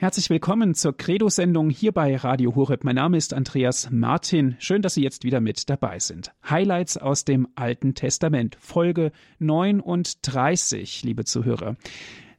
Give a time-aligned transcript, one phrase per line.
[0.00, 2.84] Herzlich willkommen zur Credo-Sendung hier bei Radio Horeb.
[2.84, 4.56] Mein Name ist Andreas Martin.
[4.58, 6.32] Schön, dass Sie jetzt wieder mit dabei sind.
[6.48, 11.76] Highlights aus dem Alten Testament, Folge 39, liebe Zuhörer.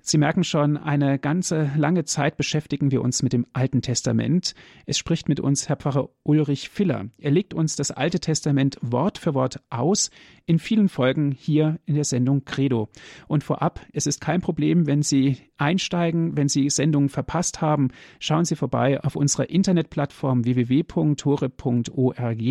[0.03, 4.55] Sie merken schon, eine ganze lange Zeit beschäftigen wir uns mit dem Alten Testament.
[4.87, 7.05] Es spricht mit uns Herr Pfarrer Ulrich Filler.
[7.19, 10.09] Er legt uns das Alte Testament Wort für Wort aus,
[10.47, 12.89] in vielen Folgen hier in der Sendung Credo.
[13.27, 18.45] Und vorab, es ist kein Problem, wenn Sie einsteigen, wenn Sie Sendungen verpasst haben, schauen
[18.45, 22.41] Sie vorbei auf unserer Internetplattform www.tore.org.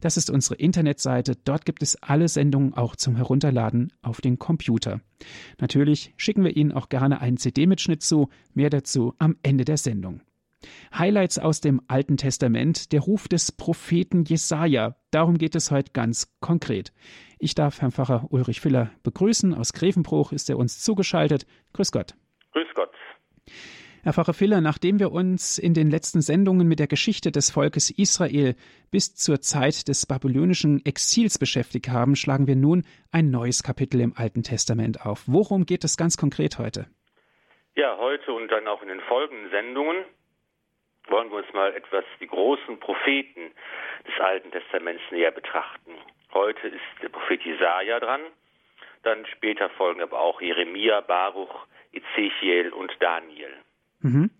[0.00, 1.36] Das ist unsere Internetseite.
[1.44, 5.00] Dort gibt es alle Sendungen auch zum Herunterladen auf den Computer.
[5.60, 8.28] Natürlich schicken wir Ihnen auch gerne einen CD-Mitschnitt zu.
[8.54, 10.20] Mehr dazu am Ende der Sendung.
[10.96, 14.96] Highlights aus dem Alten Testament, der Ruf des Propheten Jesaja.
[15.10, 16.92] Darum geht es heute ganz konkret.
[17.38, 19.54] Ich darf Herrn Pfarrer Ulrich Filler begrüßen.
[19.54, 21.46] Aus Grevenbruch ist er uns zugeschaltet.
[21.74, 22.14] Grüß Gott.
[22.52, 22.90] Grüß Gott.
[24.06, 27.90] Herr Pfarrer Filler, nachdem wir uns in den letzten Sendungen mit der Geschichte des Volkes
[27.90, 28.54] Israel
[28.92, 34.14] bis zur Zeit des babylonischen Exils beschäftigt haben, schlagen wir nun ein neues Kapitel im
[34.16, 35.24] Alten Testament auf.
[35.26, 36.86] Worum geht es ganz konkret heute?
[37.74, 40.04] Ja, heute und dann auch in den folgenden Sendungen
[41.08, 43.50] wollen wir uns mal etwas die großen Propheten
[44.06, 45.90] des Alten Testaments näher betrachten.
[46.32, 48.20] Heute ist der Prophet Jesaja dran,
[49.02, 53.52] dann später folgen aber auch Jeremia, Baruch, Ezechiel und Daniel.
[54.06, 54.30] Mhm.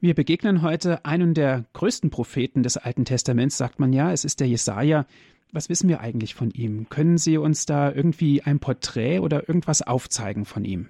[0.00, 4.12] Wir begegnen heute einem der größten Propheten des Alten Testaments, sagt man ja.
[4.12, 5.06] Es ist der Jesaja.
[5.52, 6.88] Was wissen wir eigentlich von ihm?
[6.90, 10.88] Können Sie uns da irgendwie ein Porträt oder irgendwas aufzeigen von ihm?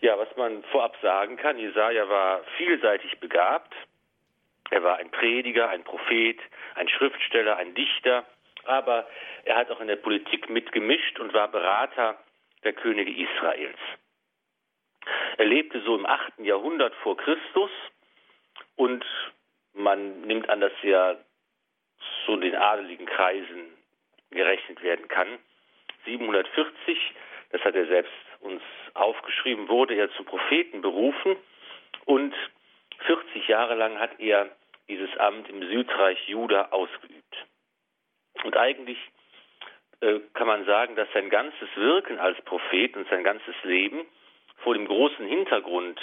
[0.00, 3.74] Ja, was man vorab sagen kann, Jesaja war vielseitig begabt.
[4.70, 6.38] Er war ein Prediger, ein Prophet,
[6.76, 8.24] ein Schriftsteller, ein Dichter,
[8.64, 9.06] aber
[9.44, 12.16] er hat auch in der Politik mitgemischt und war Berater
[12.64, 13.78] der Könige Israels.
[15.36, 16.40] Er lebte so im 8.
[16.40, 17.70] Jahrhundert vor Christus
[18.76, 19.04] und
[19.74, 21.18] man nimmt an, dass er
[22.24, 23.72] zu den adeligen Kreisen
[24.30, 25.38] gerechnet werden kann.
[26.04, 26.98] 740,
[27.50, 28.62] das hat er selbst uns
[28.94, 31.36] aufgeschrieben, wurde er zum Propheten berufen
[32.04, 32.34] und
[33.06, 34.50] 40 Jahre lang hat er
[34.88, 37.46] dieses Amt im Südreich Juda ausgeübt.
[38.44, 38.98] Und eigentlich
[40.00, 44.06] äh, kann man sagen, dass sein ganzes Wirken als Prophet und sein ganzes Leben
[44.58, 46.00] vor dem großen Hintergrund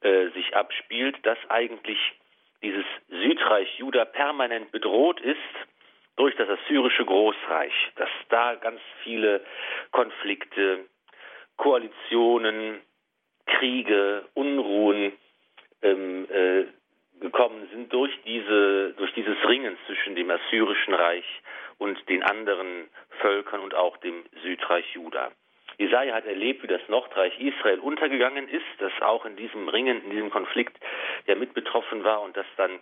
[0.00, 1.98] äh, sich abspielt, dass eigentlich
[2.62, 5.38] dieses Südreich Juda permanent bedroht ist
[6.16, 9.44] durch das assyrische Großreich, dass da ganz viele
[9.90, 10.86] Konflikte,
[11.56, 12.80] Koalitionen,
[13.46, 15.12] Kriege, Unruhen
[15.82, 16.64] ähm, äh,
[17.20, 21.24] gekommen sind durch diese durch dieses Ringen zwischen dem assyrischen Reich
[21.78, 22.88] und den anderen
[23.20, 25.30] Völkern und auch dem Südreich Juda.
[25.78, 30.10] Jesaja hat erlebt, wie das Nordreich Israel untergegangen ist, das auch in diesem Ringen, in
[30.10, 30.76] diesem Konflikt
[31.26, 32.78] ja mit betroffen war und das dann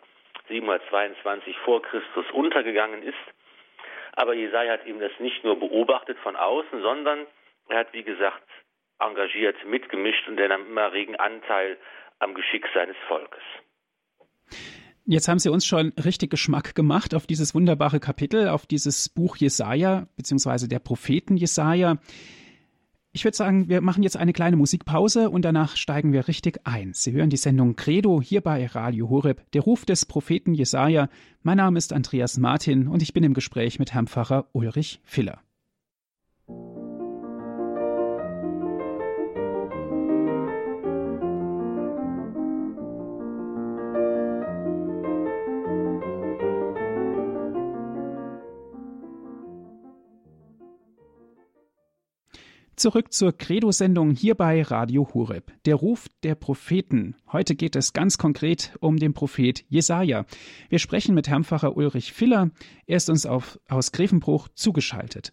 [0.48, 3.14] 722 vor Christus untergegangen ist.
[4.12, 7.26] Aber Jesaja hat eben das nicht nur beobachtet von außen, sondern
[7.68, 8.42] er hat, wie gesagt,
[9.00, 11.76] engagiert mitgemischt und er nahm immer regen Anteil
[12.20, 13.42] am Geschick seines Volkes.
[15.06, 19.36] Jetzt haben Sie uns schon richtig Geschmack gemacht auf dieses wunderbare Kapitel, auf dieses Buch
[19.36, 21.98] Jesaja, beziehungsweise der Propheten Jesaja.
[23.16, 26.94] Ich würde sagen, wir machen jetzt eine kleine Musikpause und danach steigen wir richtig ein.
[26.94, 31.08] Sie hören die Sendung Credo hier bei Radio Horeb, der Ruf des Propheten Jesaja.
[31.44, 35.38] Mein Name ist Andreas Martin und ich bin im Gespräch mit Herrn Pfarrer Ulrich Filler.
[52.76, 55.44] Zurück zur Credo-Sendung hier bei Radio Hureb.
[55.64, 57.14] Der Ruf der Propheten.
[57.30, 60.24] Heute geht es ganz konkret um den Prophet Jesaja.
[60.70, 62.50] Wir sprechen mit Herrn Pfarrer Ulrich Filler.
[62.88, 65.32] Er ist uns auf, aus Grevenbruch zugeschaltet.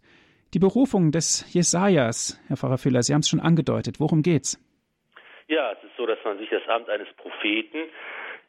[0.53, 3.99] Die Berufung des Jesajas, Herr Pfarrer Filler, Sie haben es schon angedeutet.
[3.99, 4.61] Worum geht's?
[5.47, 7.89] Ja, es ist so, dass man sich das Amt eines Propheten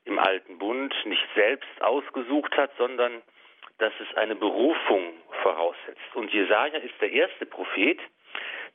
[0.04, 3.22] im Alten Bund nicht selbst ausgesucht hat, sondern
[3.78, 6.14] dass es eine Berufung voraussetzt.
[6.14, 7.98] Und Jesaja ist der erste Prophet,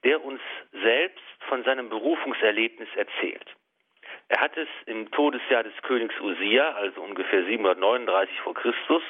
[0.03, 0.41] der uns
[0.71, 3.47] selbst von seinem Berufungserlebnis erzählt.
[4.29, 9.03] Er hat es im Todesjahr des Königs Usia, also ungefähr 739 vor Christus,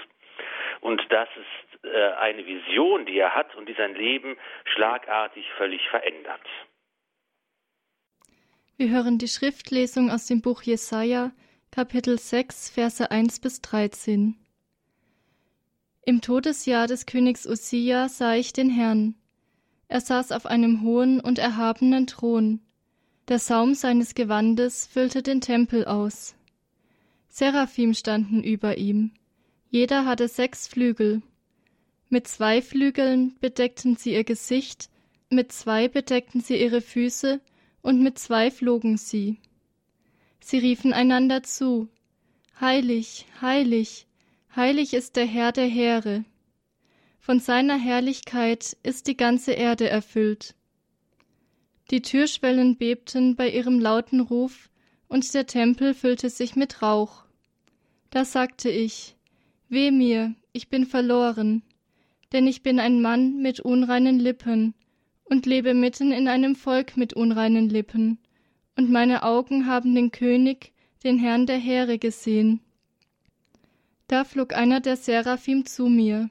[0.82, 5.82] und das ist äh, eine Vision, die er hat und die sein Leben schlagartig völlig
[5.90, 6.46] verändert.
[8.78, 11.32] Wir hören die Schriftlesung aus dem Buch Jesaja,
[11.72, 14.36] Kapitel 6, Verse 1 bis 13.
[16.06, 19.16] Im Todesjahr des Königs Usia sah ich den Herrn,
[19.88, 22.60] er saß auf einem hohen und erhabenen Thron.
[23.28, 26.36] Der Saum seines Gewandes füllte den Tempel aus.
[27.30, 29.12] Seraphim standen über ihm.
[29.70, 31.22] Jeder hatte sechs Flügel.
[32.10, 34.90] Mit zwei Flügeln bedeckten sie ihr Gesicht,
[35.30, 37.42] mit zwei bedeckten sie ihre Füße
[37.82, 39.38] und mit zwei flogen sie.
[40.40, 41.90] Sie riefen einander zu,
[42.60, 44.08] Heilig, heilig,
[44.56, 46.26] heilig ist der Herr der Heere.
[47.28, 50.56] Von seiner Herrlichkeit ist die ganze Erde erfüllt.
[51.92, 54.70] Die Türschwellen bebten bei ihrem lauten Ruf,
[55.10, 57.26] und der Tempel füllte sich mit Rauch.
[58.12, 59.18] Da sagte ich,
[59.68, 61.64] Weh mir, ich bin verloren,
[62.32, 64.74] denn ich bin ein Mann mit unreinen Lippen
[65.26, 68.20] und lebe mitten in einem Volk mit unreinen Lippen,
[68.78, 70.72] und meine Augen haben den König,
[71.04, 72.62] den Herrn der Heere gesehen.
[74.08, 76.30] Da flog einer der Seraphim zu mir.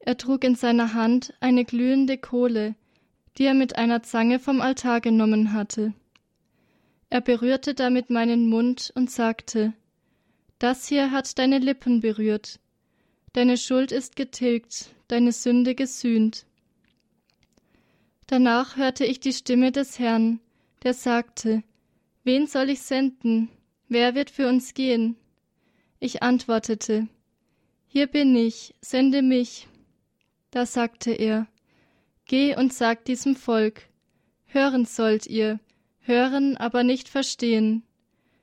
[0.00, 2.74] Er trug in seiner Hand eine glühende Kohle,
[3.36, 5.92] die er mit einer Zange vom Altar genommen hatte.
[7.10, 9.72] Er berührte damit meinen Mund und sagte,
[10.58, 12.60] Das hier hat deine Lippen berührt.
[13.32, 16.46] Deine Schuld ist getilgt, deine Sünde gesühnt.
[18.26, 20.40] Danach hörte ich die Stimme des Herrn,
[20.82, 21.62] der sagte,
[22.24, 23.48] Wen soll ich senden?
[23.88, 25.16] Wer wird für uns gehen?
[25.98, 27.08] Ich antwortete,
[27.88, 29.66] Hier bin ich, sende mich.
[30.50, 31.46] Da sagte er,
[32.24, 33.88] Geh und sag diesem Volk,
[34.46, 35.60] Hören sollt ihr,
[36.00, 37.84] hören, aber nicht verstehen.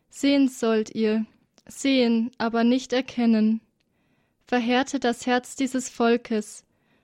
[0.09, 1.25] Sehen sollt ihr,
[1.67, 3.59] sehen, aber nicht erkennen.
[4.45, 6.63] Verhärte das Herz dieses Volkes,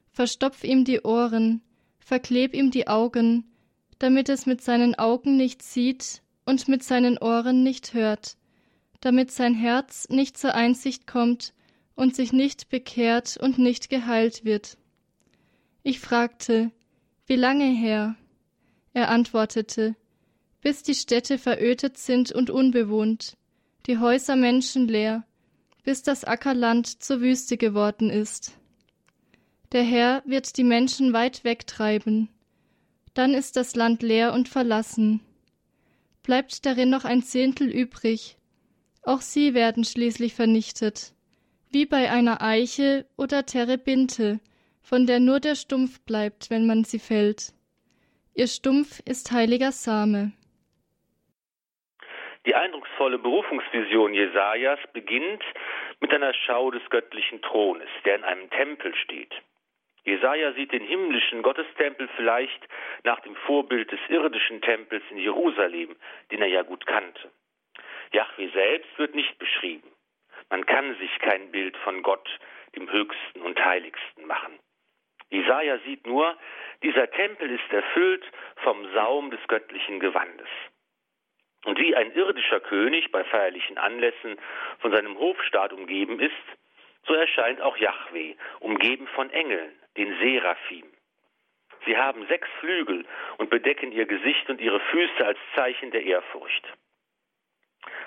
[0.09, 1.61] verstopf ihm die Ohren,
[1.99, 3.43] verkleb ihm die Augen,
[3.99, 8.37] damit es mit seinen Augen nicht sieht und mit seinen Ohren nicht hört,
[9.01, 11.53] damit sein Herz nicht zur Einsicht kommt
[11.95, 14.77] und sich nicht bekehrt und nicht geheilt wird.
[15.83, 16.71] Ich fragte,
[17.27, 18.15] wie lange her?
[18.93, 19.95] Er antwortete,
[20.61, 23.35] bis die Städte verödet sind und unbewohnt,
[23.85, 25.25] die Häuser menschenleer,
[25.83, 28.53] bis das Ackerland zur Wüste geworden ist.
[29.73, 32.29] Der Herr wird die Menschen weit wegtreiben,
[33.13, 35.19] dann ist das Land leer und verlassen.
[36.23, 38.37] Bleibt darin noch ein Zehntel übrig,
[39.01, 41.13] auch sie werden schließlich vernichtet,
[41.69, 44.39] wie bei einer Eiche oder Terebinte,
[44.83, 47.53] von der nur der Stumpf bleibt, wenn man sie fällt.
[48.35, 50.33] Ihr Stumpf ist heiliger Same.
[52.45, 55.43] Die eindrucksvolle Berufungsvision Jesajas beginnt
[56.01, 59.33] mit einer Schau des göttlichen Thrones, der in einem Tempel steht.
[60.03, 62.67] Jesaja sieht den himmlischen Gottestempel vielleicht
[63.03, 65.95] nach dem Vorbild des irdischen Tempels in Jerusalem,
[66.31, 67.31] den er ja gut kannte.
[68.11, 69.89] Jahwe selbst wird nicht beschrieben.
[70.49, 72.29] Man kann sich kein Bild von Gott,
[72.75, 74.59] dem Höchsten und Heiligsten, machen.
[75.33, 76.37] Jesaja sieht nur,
[76.83, 78.23] dieser Tempel ist erfüllt
[78.57, 80.47] vom Saum des göttlichen Gewandes.
[81.65, 84.37] Und wie ein irdischer König bei feierlichen Anlässen
[84.79, 86.33] von seinem Hofstaat umgeben ist,
[87.07, 90.85] so erscheint auch Yahweh, umgeben von Engeln, den Seraphim.
[91.85, 93.03] Sie haben sechs Flügel
[93.37, 96.63] und bedecken ihr Gesicht und ihre Füße als Zeichen der Ehrfurcht.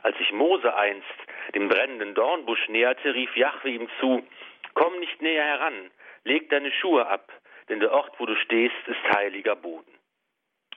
[0.02, 1.06] Als sich Mose einst
[1.54, 4.24] dem brennenden Dornbusch näherte, rief Yahweh ihm zu,
[4.74, 5.90] Komm nicht näher heran,
[6.26, 7.32] leg deine Schuhe ab,
[7.68, 9.92] denn der Ort, wo du stehst, ist heiliger Boden.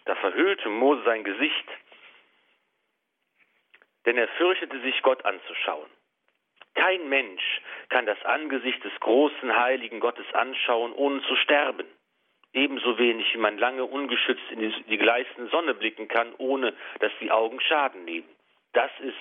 [0.06, 1.68] Da verhüllte Mose sein Gesicht,
[4.06, 5.90] denn er fürchtete sich, Gott anzuschauen.
[6.76, 11.86] Kein Mensch kann das Angesicht des großen heiligen Gottes anschauen, ohne zu sterben.
[12.54, 17.32] Ebenso wenig wie man lange ungeschützt in die, gleißende Sonne blicken kann, ohne dass die
[17.32, 18.30] Augen Schaden nehmen.
[18.74, 19.18] Das ist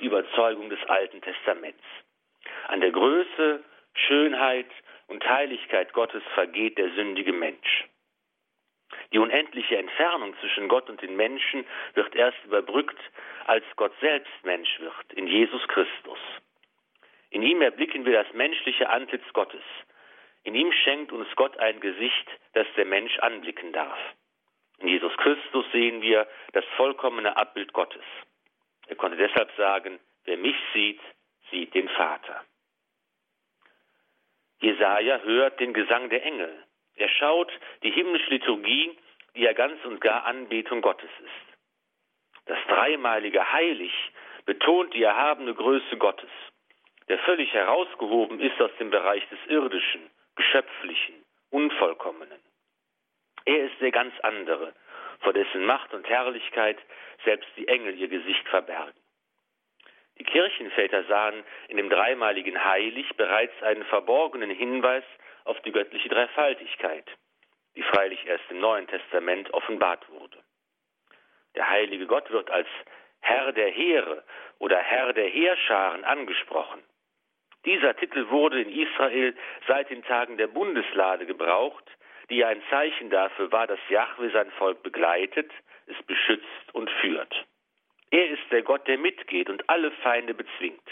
[0.00, 1.84] die Überzeugung des Alten Testaments.
[2.68, 3.62] An der Größe,
[3.94, 4.70] Schönheit
[5.12, 7.84] und Heiligkeit Gottes vergeht der sündige Mensch.
[9.12, 12.98] Die unendliche Entfernung zwischen Gott und den Menschen wird erst überbrückt,
[13.44, 16.18] als Gott selbst Mensch wird, in Jesus Christus.
[17.28, 19.62] In ihm erblicken wir das menschliche Antlitz Gottes.
[20.44, 23.98] In ihm schenkt uns Gott ein Gesicht, das der Mensch anblicken darf.
[24.78, 28.04] In Jesus Christus sehen wir das vollkommene Abbild Gottes.
[28.86, 31.00] Er konnte deshalb sagen, wer mich sieht,
[31.50, 32.44] sieht den Vater.
[34.62, 36.52] Jesaja hört den Gesang der Engel.
[36.96, 37.52] Er schaut
[37.82, 38.96] die himmlische Liturgie,
[39.36, 41.58] die ja ganz und gar Anbetung Gottes ist.
[42.46, 43.92] Das dreimalige Heilig
[44.46, 46.30] betont die erhabene Größe Gottes
[47.08, 51.14] der völlig herausgehoben ist aus dem Bereich des Irdischen, Geschöpflichen,
[51.50, 52.40] Unvollkommenen.
[53.44, 54.72] Er ist der ganz andere,
[55.20, 56.78] vor dessen Macht und Herrlichkeit
[57.24, 58.94] selbst die Engel ihr Gesicht verbergen.
[60.18, 65.04] Die Kirchenväter sahen in dem dreimaligen Heilig bereits einen verborgenen Hinweis
[65.44, 67.06] auf die göttliche Dreifaltigkeit,
[67.76, 70.38] die freilich erst im Neuen Testament offenbart wurde.
[71.54, 72.68] Der heilige Gott wird als
[73.20, 74.24] Herr der Heere
[74.58, 76.82] oder Herr der Heerscharen angesprochen.
[77.64, 79.34] Dieser Titel wurde in Israel
[79.68, 81.84] seit den Tagen der Bundeslade gebraucht,
[82.28, 85.50] die ein Zeichen dafür war, dass Jahwe sein Volk begleitet,
[85.86, 87.46] es beschützt und führt.
[88.12, 90.86] Er ist der Gott, der mitgeht und alle Feinde bezwingt.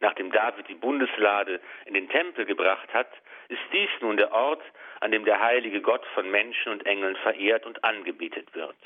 [0.00, 3.10] Nachdem David die Bundeslade in den Tempel gebracht hat,
[3.48, 4.62] ist dies nun der Ort,
[5.00, 8.76] an dem der heilige Gott von Menschen und Engeln verehrt und angebetet wird.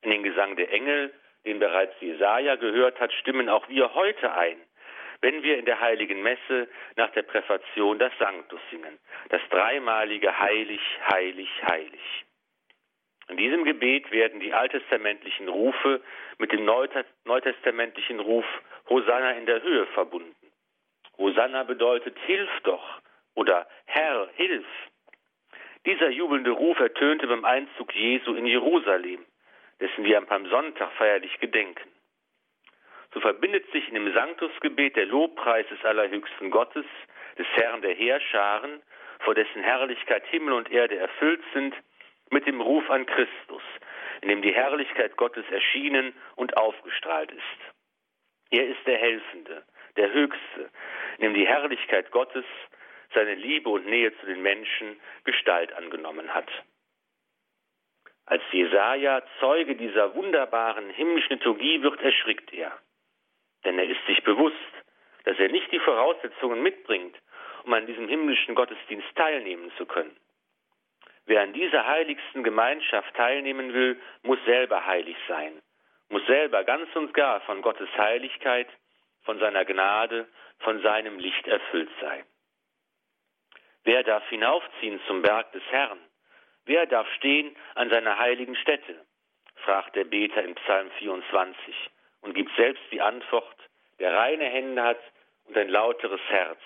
[0.00, 1.12] In den Gesang der Engel,
[1.44, 4.58] den bereits Jesaja gehört hat, stimmen auch wir heute ein,
[5.20, 6.66] wenn wir in der heiligen Messe
[6.96, 10.80] nach der Präfation das Sanctus singen, das dreimalige Heilig,
[11.12, 12.24] Heilig, Heilig.
[13.30, 16.00] In diesem Gebet werden die alttestamentlichen Rufe
[16.38, 18.44] mit dem neutestamentlichen Ruf
[18.88, 20.34] Hosanna in der Höhe verbunden.
[21.16, 23.00] Hosanna bedeutet Hilf doch
[23.36, 24.66] oder Herr, hilf.
[25.86, 29.24] Dieser jubelnde Ruf ertönte beim Einzug Jesu in Jerusalem,
[29.78, 31.88] dessen wir am Palmsonntag feierlich gedenken.
[33.14, 36.86] So verbindet sich in dem Sanctusgebet der Lobpreis des allerhöchsten Gottes,
[37.38, 38.82] des Herrn der Heerscharen,
[39.20, 41.76] vor dessen Herrlichkeit Himmel und Erde erfüllt sind,
[42.30, 43.62] mit dem Ruf an Christus,
[44.22, 47.74] in dem die Herrlichkeit Gottes erschienen und aufgestrahlt ist.
[48.50, 49.64] Er ist der Helfende,
[49.96, 50.70] der Höchste,
[51.18, 52.44] in dem die Herrlichkeit Gottes,
[53.14, 56.48] seine Liebe und Nähe zu den Menschen Gestalt angenommen hat.
[58.26, 62.78] Als Jesaja Zeuge dieser wunderbaren himmlischen Liturgie wird, erschrickt er.
[63.64, 64.56] Denn er ist sich bewusst,
[65.24, 67.16] dass er nicht die Voraussetzungen mitbringt,
[67.64, 70.16] um an diesem himmlischen Gottesdienst teilnehmen zu können.
[71.30, 75.62] Wer an dieser heiligsten Gemeinschaft teilnehmen will, muss selber heilig sein,
[76.08, 78.66] muss selber ganz und gar von Gottes Heiligkeit,
[79.22, 80.26] von seiner Gnade,
[80.58, 82.24] von seinem Licht erfüllt sein.
[83.84, 86.00] Wer darf hinaufziehen zum Berg des Herrn?
[86.64, 88.96] Wer darf stehen an seiner heiligen Stätte?
[89.54, 91.90] fragt der Beter in Psalm 24
[92.22, 93.56] und gibt selbst die Antwort,
[94.00, 95.00] der reine Hände hat
[95.44, 96.60] und ein lauteres Herz,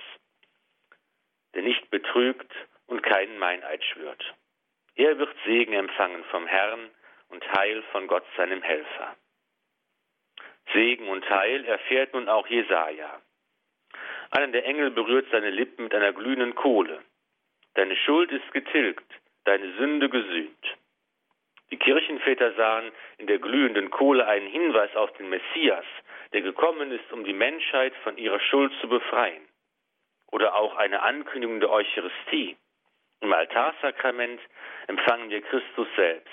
[1.53, 2.51] der nicht betrügt
[2.87, 4.25] und keinen Meineid schwört.
[4.97, 6.91] Er wird Segen empfangen vom Herrn
[7.29, 9.17] und Heil von Gott seinem Helfer.
[10.73, 13.21] Segen und Heil erfährt nun auch Jesaja.
[14.31, 17.03] Einer der Engel berührt seine Lippen mit einer glühenden Kohle.
[17.75, 19.13] Deine Schuld ist getilgt,
[19.45, 20.77] deine Sünde gesühnt.
[21.71, 25.85] Die Kirchenväter sahen in der glühenden Kohle einen Hinweis auf den Messias,
[26.33, 29.43] der gekommen ist, um die Menschheit von ihrer Schuld zu befreien.
[30.31, 32.57] Oder auch eine Ankündigung der Eucharistie.
[33.21, 34.41] Im Altarsakrament
[34.87, 36.33] empfangen wir Christus selbst,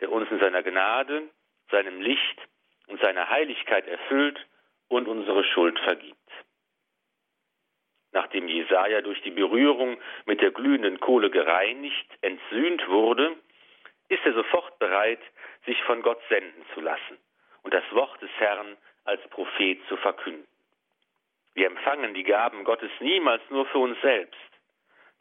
[0.00, 1.28] der uns in seiner Gnade,
[1.70, 2.40] seinem Licht
[2.86, 4.38] und seiner Heiligkeit erfüllt
[4.88, 6.16] und unsere Schuld vergibt.
[8.12, 13.36] Nachdem Jesaja durch die Berührung mit der glühenden Kohle gereinigt, entsühnt wurde,
[14.08, 15.20] ist er sofort bereit,
[15.66, 17.18] sich von Gott senden zu lassen
[17.62, 20.46] und das Wort des Herrn als Prophet zu verkünden.
[21.54, 24.38] Wir empfangen die Gaben Gottes niemals nur für uns selbst.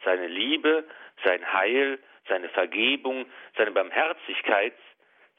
[0.03, 0.85] Seine Liebe,
[1.23, 3.25] sein Heil, seine Vergebung,
[3.57, 4.75] seine Barmherzigkeit,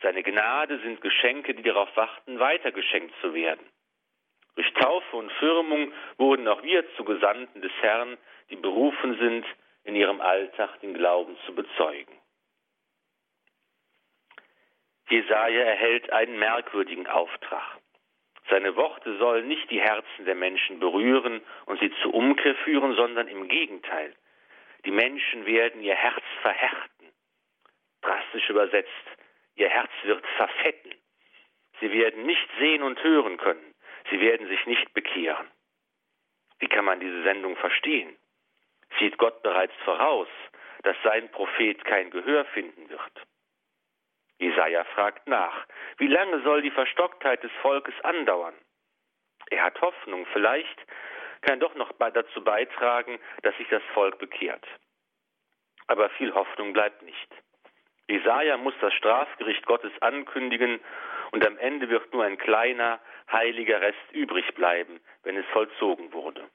[0.02, 3.64] seine Gnade sind Geschenke, die darauf warten, weitergeschenkt zu werden.
[4.54, 8.16] Durch Taufe und Firmung wurden auch wir zu Gesandten des Herrn,
[8.50, 9.46] die berufen sind,
[9.84, 12.12] in ihrem Alltag den Glauben zu bezeugen.
[15.08, 17.78] Jesaja erhält einen merkwürdigen Auftrag.
[18.50, 23.28] Seine Worte sollen nicht die Herzen der Menschen berühren und sie zur Umkehr führen, sondern
[23.28, 24.14] im Gegenteil.
[24.86, 27.12] Die Menschen werden ihr Herz verhärten.
[28.02, 28.88] Drastisch übersetzt,
[29.56, 30.94] ihr Herz wird verfetten.
[31.80, 33.74] Sie werden nicht sehen und hören können.
[34.10, 35.50] Sie werden sich nicht bekehren.
[36.60, 38.16] Wie kann man diese Sendung verstehen?
[39.00, 40.28] Sieht Gott bereits voraus,
[40.84, 43.26] dass sein Prophet kein Gehör finden wird?
[44.38, 45.66] Jesaja fragt nach,
[45.98, 48.54] wie lange soll die Verstocktheit des Volkes andauern?
[49.50, 50.78] Er hat Hoffnung, vielleicht
[51.42, 54.64] kann doch noch dazu beitragen, dass sich das Volk bekehrt.
[55.86, 57.28] Aber viel Hoffnung bleibt nicht.
[58.08, 60.80] Jesaja muss das Strafgericht Gottes ankündigen
[61.32, 63.00] und am Ende wird nur ein kleiner,
[63.30, 66.48] heiliger Rest übrig bleiben, wenn es vollzogen wurde.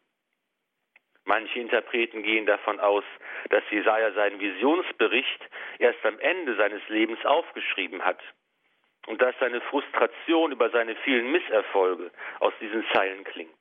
[1.26, 3.04] Manche Interpreten gehen davon aus,
[3.50, 8.20] dass Jesaja seinen Visionsbericht erst am Ende seines Lebens aufgeschrieben hat
[9.08, 13.61] und dass seine Frustration über seine vielen Misserfolge aus diesen Zeilen klingt.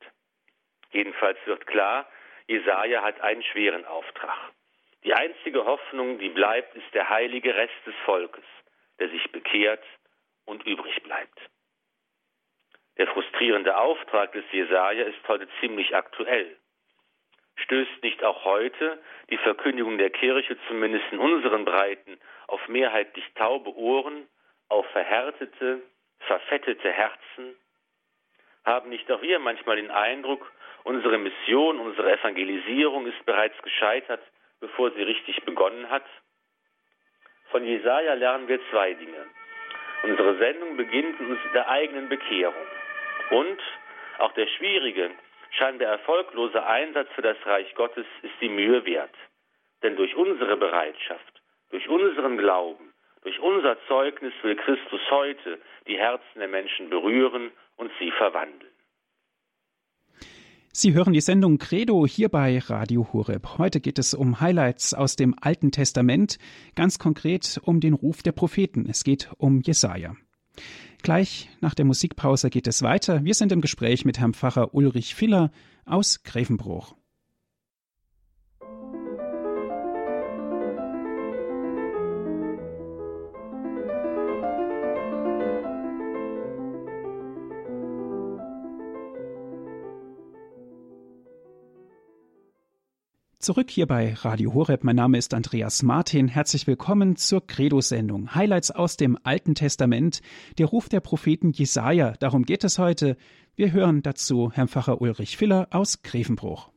[0.93, 2.09] Jedenfalls wird klar,
[2.47, 4.53] Jesaja hat einen schweren Auftrag.
[5.05, 8.45] Die einzige Hoffnung, die bleibt, ist der heilige Rest des Volkes,
[8.99, 9.83] der sich bekehrt
[10.45, 11.39] und übrig bleibt.
[12.99, 16.57] Der frustrierende Auftrag des Jesaja ist heute ziemlich aktuell.
[17.57, 23.75] Stößt nicht auch heute die Verkündigung der Kirche, zumindest in unseren Breiten, auf mehrheitlich taube
[23.75, 24.29] Ohren,
[24.69, 25.83] auf verhärtete,
[26.21, 27.57] verfettete Herzen?
[28.65, 30.51] Haben nicht auch wir manchmal den Eindruck,
[30.85, 34.23] unsere Mission, unsere Evangelisierung ist bereits gescheitert,
[34.61, 36.05] bevor sie richtig begonnen hat?
[37.51, 39.27] Von Jesaja lernen wir zwei Dinge.
[40.03, 42.67] Unsere Sendung beginnt mit der eigenen Bekehrung.
[43.31, 43.61] Und
[44.19, 45.11] auch der schwierige,
[45.51, 49.15] scheinbar erfolglose Einsatz für das Reich Gottes ist die Mühe wert.
[49.83, 56.39] Denn durch unsere Bereitschaft, durch unseren Glauben, durch unser Zeugnis will Christus heute die Herzen
[56.39, 58.70] der Menschen berühren und sie verwandeln.
[60.73, 63.59] Sie hören die Sendung Credo hier bei Radio Horeb.
[63.59, 66.39] Heute geht es um Highlights aus dem Alten Testament,
[66.77, 68.87] ganz konkret um den Ruf der Propheten.
[68.89, 70.15] Es geht um Jesaja.
[71.03, 73.25] Gleich nach der Musikpause geht es weiter.
[73.25, 75.51] Wir sind im Gespräch mit Herrn Pfarrer Ulrich Filler
[75.87, 76.95] aus Grevenbruch.
[93.41, 94.85] Zurück hier bei Radio Horeb.
[94.85, 96.29] Mein Name ist Andreas Martin.
[96.29, 98.35] Herzlich willkommen zur Credo-Sendung.
[98.35, 100.21] Highlights aus dem Alten Testament.
[100.59, 102.13] Der Ruf der Propheten Jesaja.
[102.21, 103.17] Darum geht es heute.
[103.57, 106.69] Wir hören dazu Herrn Pfarrer Ulrich Filler aus Grevenbruch.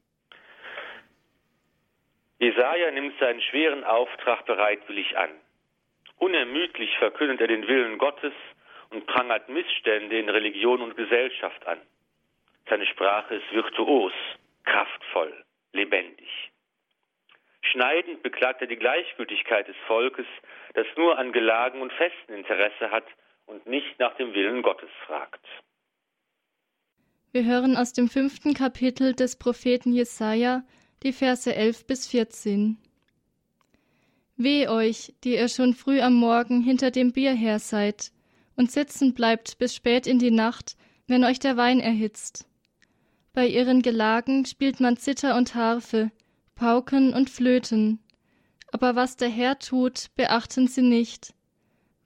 [2.39, 5.31] Jesaja nimmt seinen schweren Auftrag bereitwillig an.
[6.15, 8.31] Unermüdlich verkündet er den Willen Gottes
[8.89, 11.79] und prangert Missstände in Religion und Gesellschaft an.
[12.69, 14.13] Seine Sprache ist virtuos,
[14.63, 15.43] kraftvoll,
[15.73, 16.52] lebendig.
[17.73, 20.27] Schneidend beklagt er die Gleichgültigkeit des Volkes,
[20.75, 23.05] das nur an Gelagen und Festen Interesse hat
[23.47, 25.43] und nicht nach dem Willen Gottes fragt.
[27.31, 30.61] Wir hören aus dem fünften Kapitel des Propheten Jesaja
[31.01, 32.77] die Verse 11 bis 14.
[34.37, 38.11] Weh euch, die ihr schon früh am Morgen hinter dem Bier her seid
[38.55, 40.77] und sitzen bleibt bis spät in die Nacht,
[41.07, 42.47] wenn euch der Wein erhitzt.
[43.33, 46.11] Bei ihren Gelagen spielt man Zither und Harfe,
[46.55, 47.99] Pauken und Flöten.
[48.71, 51.33] Aber was der Herr tut, beachten sie nicht.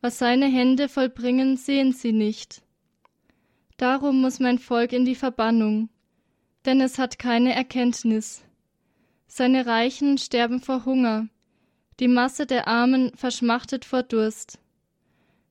[0.02, 2.62] Was seine Hände vollbringen, sehen sie nicht.
[3.78, 5.90] Darum muss mein Volk in die Verbannung,
[6.66, 8.44] denn es hat keine Erkenntnis.
[9.28, 11.28] Seine Reichen sterben vor Hunger,
[12.00, 14.60] die Masse der Armen verschmachtet vor Durst.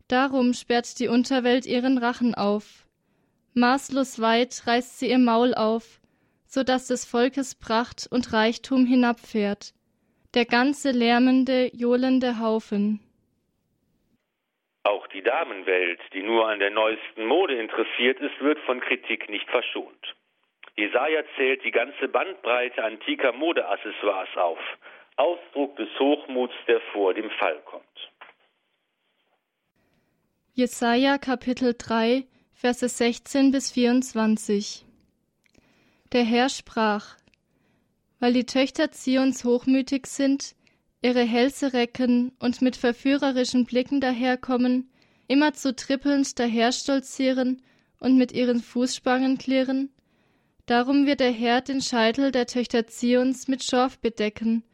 [0.09, 2.87] Darum sperrt die Unterwelt ihren Rachen auf.
[3.55, 6.01] Maßlos weit reißt sie ihr Maul auf,
[6.47, 9.75] so dass des Volkes Pracht und Reichtum hinabfährt,
[10.35, 13.01] der ganze lärmende, johlende Haufen.
[14.85, 19.49] Auch die Damenwelt, die nur an der neuesten Mode interessiert ist, wird von Kritik nicht
[19.51, 20.15] verschont.
[20.77, 24.59] Jesaja zählt die ganze Bandbreite antiker Modeaccessoires auf,
[25.17, 27.83] Ausdruck des Hochmuts, der vor dem Fall kommt.
[30.53, 34.87] Jesaja Kapitel 3, Verse 16 bis 24
[36.13, 37.17] der Herr sprach,
[38.19, 40.55] weil die Töchter Zions hochmütig sind,
[41.03, 44.91] ihre Hälse recken und mit verführerischen Blicken daherkommen,
[45.29, 47.63] immer zu trippelnd daherstolzieren
[48.01, 49.91] und mit ihren Fußspangen klirren,
[50.67, 54.65] darum wird der Herr den Scheitel der Töchter Zions mit Schorf bedecken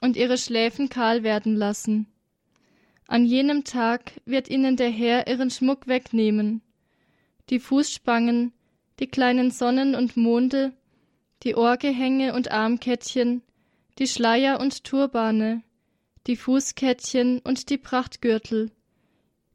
[0.00, 2.06] und ihre Schläfen kahl werden lassen.
[3.06, 6.62] An jenem Tag wird ihnen der Herr ihren Schmuck wegnehmen.
[7.50, 8.52] Die Fußspangen,
[9.00, 10.72] die kleinen Sonnen und Monde,
[11.42, 13.42] die Ohrgehänge und Armkettchen,
[13.98, 15.62] die Schleier und Turbane,
[16.26, 18.70] die Fußkettchen und die Prachtgürtel,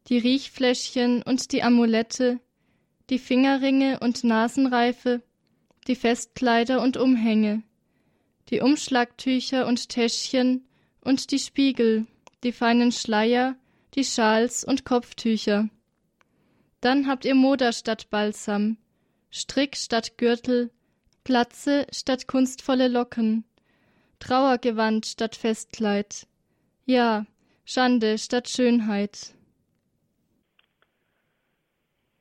[0.08, 2.40] die Riechfläschchen und die Amulette,
[3.10, 5.22] die Fingerringe und Nasenreife,
[5.88, 7.64] die Festkleider und Umhänge,
[8.50, 10.66] die Umschlagtücher und Täschchen
[11.02, 12.06] und die Spiegel,
[12.44, 13.56] die feinen Schleier,
[13.96, 15.70] die Schals und Kopftücher.
[16.82, 18.78] Dann habt ihr Moder statt Balsam,
[19.32, 20.72] Strick statt Gürtel,
[21.28, 23.44] Glatze statt kunstvolle Locken,
[24.22, 26.26] Trauergewand statt Festkleid,
[26.86, 27.26] ja,
[27.66, 29.36] Schande statt Schönheit.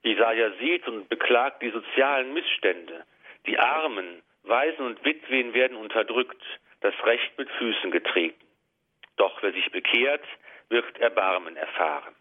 [0.03, 3.05] Jesaja sieht und beklagt die sozialen Missstände.
[3.47, 6.43] Die Armen, Waisen und Witwen werden unterdrückt,
[6.81, 8.45] das Recht mit Füßen getreten.
[9.19, 10.25] Doch wer sich bekehrt,
[10.69, 12.17] wird Erbarmen erfahren.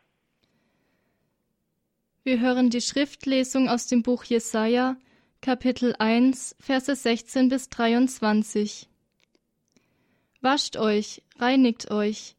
[2.24, 4.98] Wir hören die Schriftlesung aus dem Buch Jesaja,
[5.46, 8.90] Kapitel 1, Verse 16 bis 23.
[10.42, 12.36] Wascht euch, reinigt euch,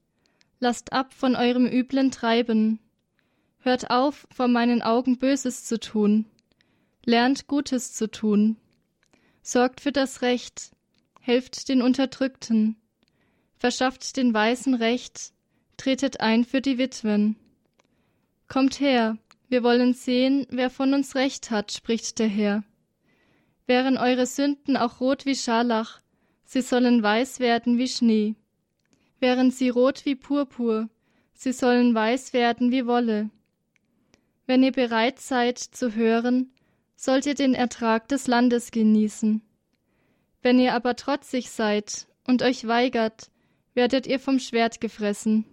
[0.58, 2.80] lasst ab von eurem üblen Treiben.
[3.60, 6.26] Hört auf, vor meinen Augen Böses zu tun.
[7.04, 8.56] Lernt Gutes zu tun.
[9.40, 10.72] Sorgt für das Recht,
[11.20, 12.74] helft den Unterdrückten.
[13.56, 15.32] Verschafft den Weisen Recht,
[15.76, 17.36] tretet ein für die Witwen.
[18.48, 19.16] Kommt her,
[19.48, 22.64] Wir wollen sehen, wer von uns Recht hat, spricht der Herr.
[23.66, 26.00] Wären eure Sünden auch rot wie Scharlach,
[26.44, 28.34] sie sollen weiß werden wie Schnee.
[29.18, 30.88] Wären sie rot wie Purpur,
[31.34, 33.30] sie sollen weiß werden wie Wolle.
[34.46, 36.52] Wenn ihr bereit seid zu hören,
[36.94, 39.42] sollt ihr den Ertrag des Landes genießen.
[40.42, 43.30] Wenn ihr aber trotzig seid und euch weigert,
[43.74, 45.44] werdet ihr vom Schwert gefressen.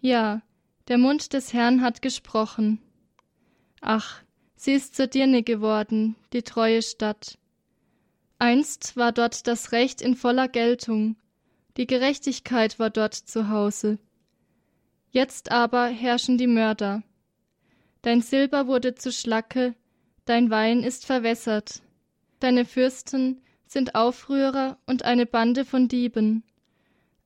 [0.00, 0.40] Ja,
[0.88, 2.80] der Mund des Herrn hat gesprochen.
[3.82, 4.22] Ach,
[4.58, 7.38] sie ist zur Dirne geworden, die treue Stadt.
[8.38, 11.16] Einst war dort das Recht in voller Geltung,
[11.76, 13.98] die Gerechtigkeit war dort zu Hause.
[15.10, 17.04] Jetzt aber herrschen die Mörder.
[18.02, 19.74] Dein Silber wurde zu Schlacke,
[20.24, 21.82] dein Wein ist verwässert.
[22.40, 26.42] Deine Fürsten sind Aufrührer und eine Bande von Dieben.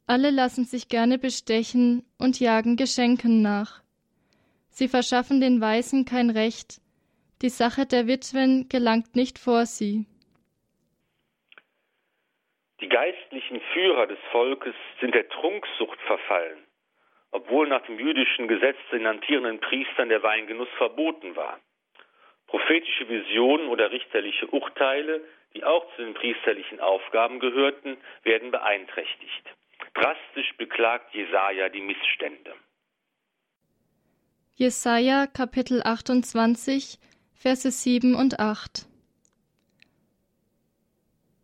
[0.06, 3.82] Alle lassen sich gerne bestechen und jagen Geschenken nach.
[4.68, 6.81] Sie verschaffen den Weisen kein Recht,
[7.42, 10.06] die Sache der Witwen gelangt nicht vor sie.
[12.80, 16.58] Die geistlichen Führer des Volkes sind der Trunksucht verfallen,
[17.30, 21.60] obwohl nach dem jüdischen Gesetz den amtierenden Priestern der Weingenuss verboten war.
[22.46, 25.22] Prophetische Visionen oder richterliche Urteile,
[25.54, 29.44] die auch zu den priesterlichen Aufgaben gehörten, werden beeinträchtigt.
[29.94, 32.54] Drastisch beklagt Jesaja die Missstände.
[34.54, 36.98] Jesaja Kapitel 28,
[37.42, 38.86] Verse 7 und 8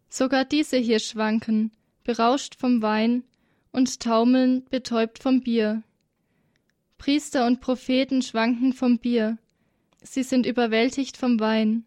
[0.09, 1.73] Sogar diese hier schwanken,
[2.05, 3.25] berauscht vom Wein
[3.73, 5.83] und taumeln, betäubt vom Bier.
[6.99, 9.39] Priester und Propheten schwanken vom Bier,
[10.01, 11.85] sie sind überwältigt vom Wein.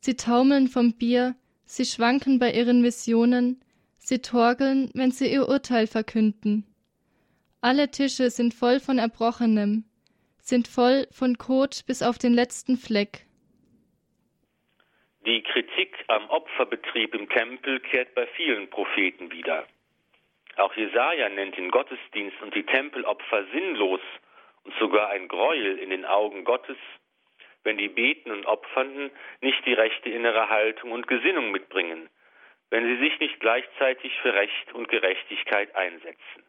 [0.00, 3.60] Sie taumeln vom Bier, sie schwanken bei ihren Visionen,
[3.98, 6.64] Sie torgeln, wenn sie ihr Urteil verkünden.
[7.60, 9.84] Alle Tische sind voll von Erbrochenem,
[10.40, 13.25] sind voll von Kot bis auf den letzten Fleck.
[15.26, 19.66] Die Kritik am Opferbetrieb im Tempel kehrt bei vielen Propheten wieder.
[20.54, 24.00] Auch Jesaja nennt den Gottesdienst und die Tempelopfer sinnlos
[24.62, 26.76] und sogar ein Gräuel in den Augen Gottes,
[27.64, 29.10] wenn die Beten und Opfernden
[29.40, 32.08] nicht die rechte innere Haltung und Gesinnung mitbringen,
[32.70, 36.44] wenn sie sich nicht gleichzeitig für Recht und Gerechtigkeit einsetzen.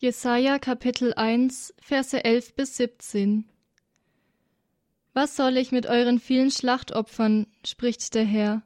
[0.00, 3.48] Jesaja Kapitel 1, Verse 11 bis 17
[5.14, 8.62] Was soll ich mit euren vielen Schlachtopfern, spricht der Herr.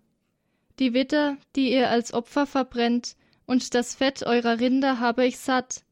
[0.81, 3.15] Die Witter, die ihr als Opfer verbrennt,
[3.47, 5.85] und das Fett eurer Rinder habe ich satt.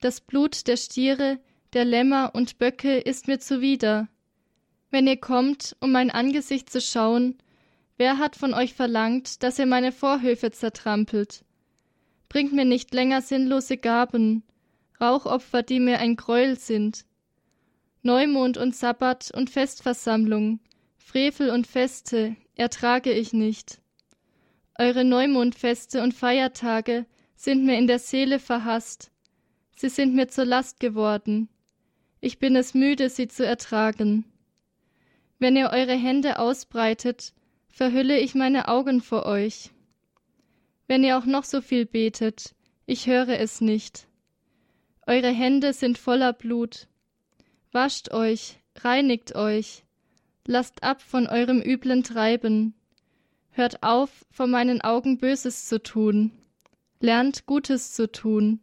[0.00, 1.38] Das Blut der Stiere,
[1.72, 4.08] der Lämmer und Böcke ist mir zuwider.
[4.90, 7.36] Wenn ihr kommt, um mein Angesicht zu schauen,
[7.98, 11.44] Wer hat von euch verlangt, dass ihr meine Vorhöfe zertrampelt?
[12.28, 14.44] Bringt mir nicht länger sinnlose Gaben,
[15.00, 17.04] Rauchopfer, die mir ein Gräuel sind.
[18.02, 20.60] Neumond und Sabbat und Festversammlung,
[20.96, 23.80] Frevel und Feste ertrage ich nicht.
[24.78, 29.10] Eure Neumondfeste und Feiertage sind mir in der Seele verhasst.
[29.76, 31.48] Sie sind mir zur Last geworden.
[32.20, 34.24] Ich bin es müde, sie zu ertragen.
[35.38, 37.32] Wenn ihr eure Hände ausbreitet,
[37.68, 39.70] verhülle ich meine Augen vor euch.
[40.86, 42.54] Wenn ihr auch noch so viel betet,
[42.86, 44.06] ich höre es nicht.
[45.06, 46.88] Eure Hände sind voller Blut.
[47.72, 49.84] Wascht euch, reinigt euch,
[50.46, 52.74] lasst ab von eurem üblen Treiben.
[53.50, 56.32] Hört auf, vor meinen Augen Böses zu tun.
[57.00, 58.60] Lernt Gutes zu tun.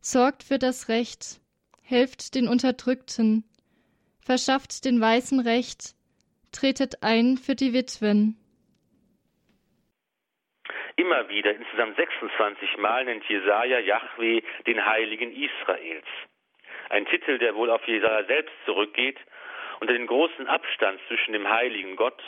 [0.00, 1.40] Sorgt für das Recht.
[1.82, 3.44] Helft den Unterdrückten.
[4.20, 5.96] Verschafft den Weißen Recht
[6.56, 8.36] tretet ein für die Witwen.
[10.96, 16.06] Immer wieder, insgesamt 26 Mal nennt Jesaja Yahweh den Heiligen Israels.
[16.90, 19.18] Ein Titel, der wohl auf Jesaja selbst zurückgeht
[19.80, 22.22] unter den großen Abstand zwischen dem heiligen Gott,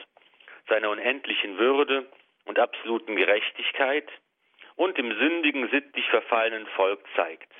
[0.69, 2.07] seiner unendlichen Würde
[2.45, 4.09] und absoluten Gerechtigkeit
[4.77, 7.51] und dem sündigen, sittlich verfallenen Volk zeigt.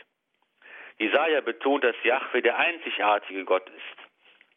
[0.99, 4.09] Jesaja betont, dass Yahweh der einzigartige Gott ist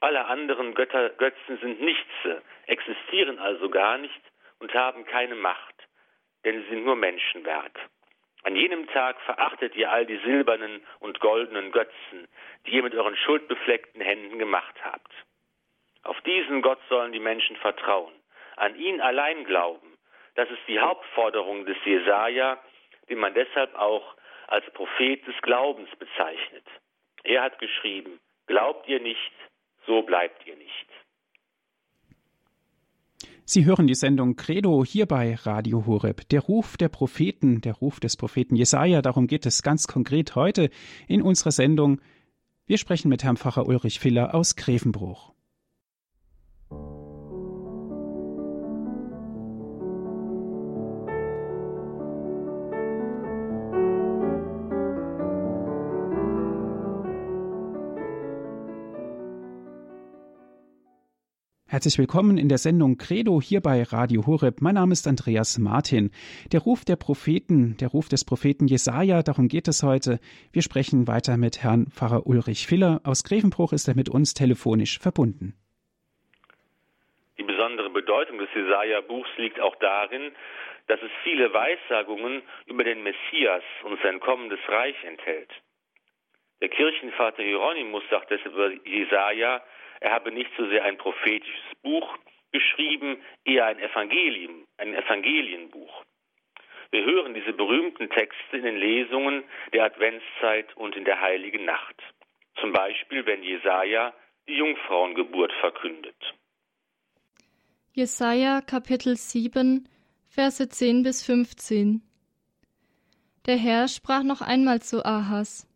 [0.02, 2.12] alle anderen Götter, Götzen sind nichts,
[2.66, 4.22] existieren also gar nicht
[4.60, 5.76] und haben keine Macht,
[6.44, 7.80] denn sie sind nur Menschenwerk.
[8.44, 12.28] An jenem Tag verachtet ihr all die silbernen und goldenen Götzen,
[12.66, 15.12] die ihr mit euren schuldbefleckten Händen gemacht habt.
[16.04, 18.14] Auf diesen Gott sollen die Menschen vertrauen,
[18.56, 19.98] an ihn allein glauben.
[20.36, 22.58] Das ist die Hauptforderung des Jesaja,
[23.10, 24.16] den man deshalb auch
[24.48, 26.66] als Prophet des Glaubens bezeichnet.
[27.24, 29.32] Er hat geschrieben, glaubt ihr nicht,
[29.86, 30.88] so bleibt ihr nicht.
[33.54, 36.30] Sie hören die Sendung Credo hier bei Radio Horeb.
[36.30, 40.70] Der Ruf der Propheten, der Ruf des Propheten Jesaja, darum geht es ganz konkret heute
[41.10, 42.00] in unserer Sendung.
[42.66, 45.34] Wir sprechen mit Herrn Pfarrer Ulrich Filler aus Grevenbruch.
[61.72, 64.60] Herzlich willkommen in der Sendung Credo hier bei Radio Horeb.
[64.60, 66.12] Mein Name ist Andreas Martin.
[66.52, 70.20] Der Ruf der Propheten, der Ruf des Propheten Jesaja, darum geht es heute.
[70.52, 73.00] Wir sprechen weiter mit Herrn Pfarrer Ulrich Filler.
[73.06, 75.56] Aus Grevenbruch ist er mit uns telefonisch verbunden.
[77.40, 80.34] Die besondere Bedeutung des Jesaja-Buchs liegt auch darin,
[80.88, 85.52] dass es viele Weissagungen über den Messias und sein kommendes Reich enthält.
[86.60, 89.64] Der Kirchenvater Hieronymus sagt deshalb über Jesaja,
[90.02, 92.18] er habe nicht so sehr ein prophetisches Buch
[92.52, 96.04] geschrieben, eher ein Evangelium, ein Evangelienbuch.
[96.90, 101.96] Wir hören diese berühmten Texte in den Lesungen der Adventszeit und in der heiligen Nacht.
[102.60, 104.14] Zum Beispiel, wenn Jesaja
[104.48, 106.18] die Jungfrauengeburt verkündet.
[107.94, 109.88] Jesaja Kapitel 7,
[110.28, 112.02] Verse 10 bis 15.
[113.46, 115.68] Der Herr sprach noch einmal zu Ahas.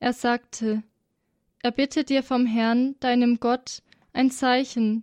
[0.00, 0.82] Er sagte:
[1.66, 5.02] Erbitte dir vom Herrn, deinem Gott, ein Zeichen,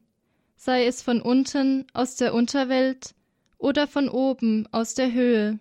[0.56, 3.16] sei es von unten aus der Unterwelt
[3.58, 5.60] oder von oben aus der Höhe.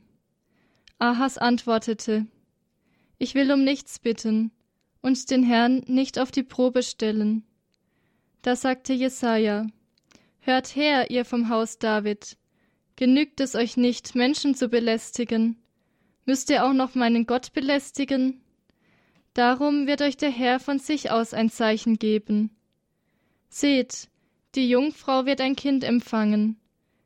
[1.00, 2.26] Ahas antwortete,
[3.18, 4.52] Ich will um nichts bitten
[5.00, 7.42] und den Herrn nicht auf die Probe stellen.
[8.42, 9.66] Da sagte Jesaja,
[10.38, 12.36] Hört her, ihr vom Haus David,
[12.94, 15.60] genügt es euch nicht, Menschen zu belästigen?
[16.26, 18.41] Müsst ihr auch noch meinen Gott belästigen?
[19.34, 22.50] Darum wird euch der Herr von sich aus ein Zeichen geben.
[23.48, 24.08] Seht,
[24.54, 26.60] die Jungfrau wird ein Kind empfangen,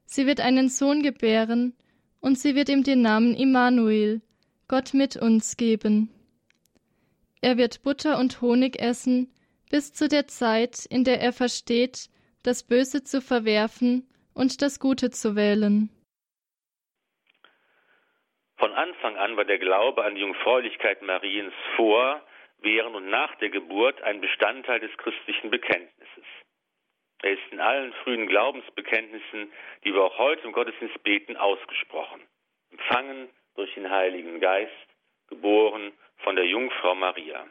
[0.04, 1.74] sie wird einen Sohn gebären,
[2.20, 4.20] und sie wird ihm den Namen Immanuel,
[4.66, 6.10] Gott mit uns, geben.
[7.40, 9.28] Er wird Butter und Honig essen,
[9.70, 12.08] bis zu der Zeit, in der er versteht,
[12.42, 15.90] das Böse zu verwerfen und das Gute zu wählen.
[18.58, 22.22] Von Anfang an war der Glaube an die Jungfräulichkeit Mariens vor,
[22.58, 26.24] während und nach der Geburt ein Bestandteil des christlichen Bekenntnisses.
[27.22, 29.52] Er ist in allen frühen Glaubensbekenntnissen,
[29.84, 32.22] die wir auch heute im Gottesdienst beten, ausgesprochen.
[32.70, 34.72] Empfangen durch den Heiligen Geist,
[35.28, 37.46] geboren von der Jungfrau Maria.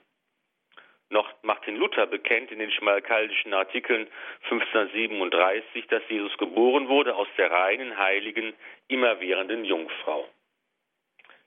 [1.09, 4.07] Noch Martin Luther bekennt in den schmalkaldischen Artikeln
[4.49, 8.53] 1537, dass Jesus geboren wurde aus der reinen, heiligen,
[8.87, 10.27] immerwährenden Jungfrau.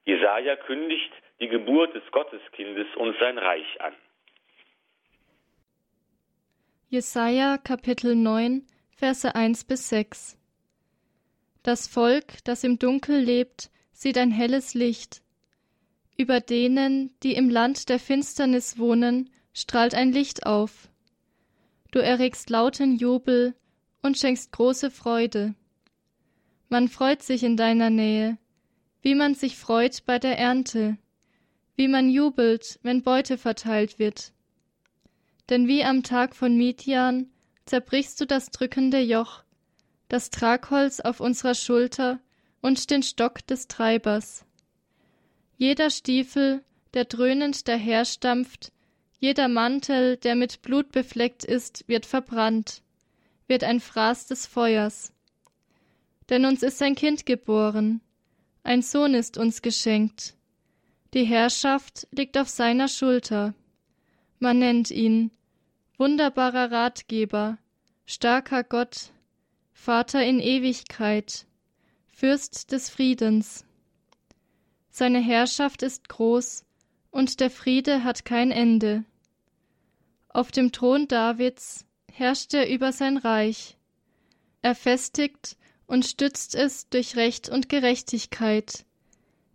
[0.08, 3.92] Jesaja kündigt die Geburt des Gotteskindes und sein Reich an.
[6.88, 8.66] Jesaja Kapitel 9,
[8.96, 10.38] Verse 1 bis 6
[11.62, 15.20] Das Volk, das im Dunkel lebt, sieht ein helles Licht.
[16.16, 20.88] Über denen, die im Land der Finsternis wohnen, strahlt ein Licht auf.
[21.90, 23.54] Du erregst lauten Jubel
[24.02, 25.54] und schenkst große Freude.
[26.70, 28.38] Man freut sich in deiner Nähe,
[29.02, 30.98] wie man sich freut bei der Ernte,
[31.76, 34.32] wie man jubelt, wenn Beute verteilt wird.
[35.48, 37.30] Denn wie am Tag von Midian
[37.66, 39.44] zerbrichst du das drückende Joch,
[40.08, 42.20] das Tragholz auf unserer Schulter
[42.60, 44.44] und den Stock des Treibers.
[45.56, 46.62] Jeder Stiefel,
[46.94, 48.72] der dröhnend daherstampft,
[49.20, 52.82] jeder Mantel, der mit Blut befleckt ist, wird verbrannt,
[53.46, 55.12] wird ein Fraß des Feuers.
[56.28, 58.00] Denn uns ist ein Kind geboren,
[58.62, 60.34] ein Sohn ist uns geschenkt.
[61.14, 63.54] Die Herrschaft liegt auf seiner Schulter.
[64.38, 65.30] Man nennt ihn
[65.96, 67.58] wunderbarer Ratgeber,
[68.06, 69.10] starker Gott,
[69.72, 71.46] Vater in Ewigkeit,
[72.08, 73.64] Fürst des Friedens.
[74.90, 76.64] Seine Herrschaft ist groß,
[77.10, 79.04] und der Friede hat kein Ende.
[80.28, 83.76] Auf dem Thron Davids herrscht er über sein Reich.
[84.62, 85.56] Er festigt
[85.88, 88.84] und stützt es durch Recht und Gerechtigkeit,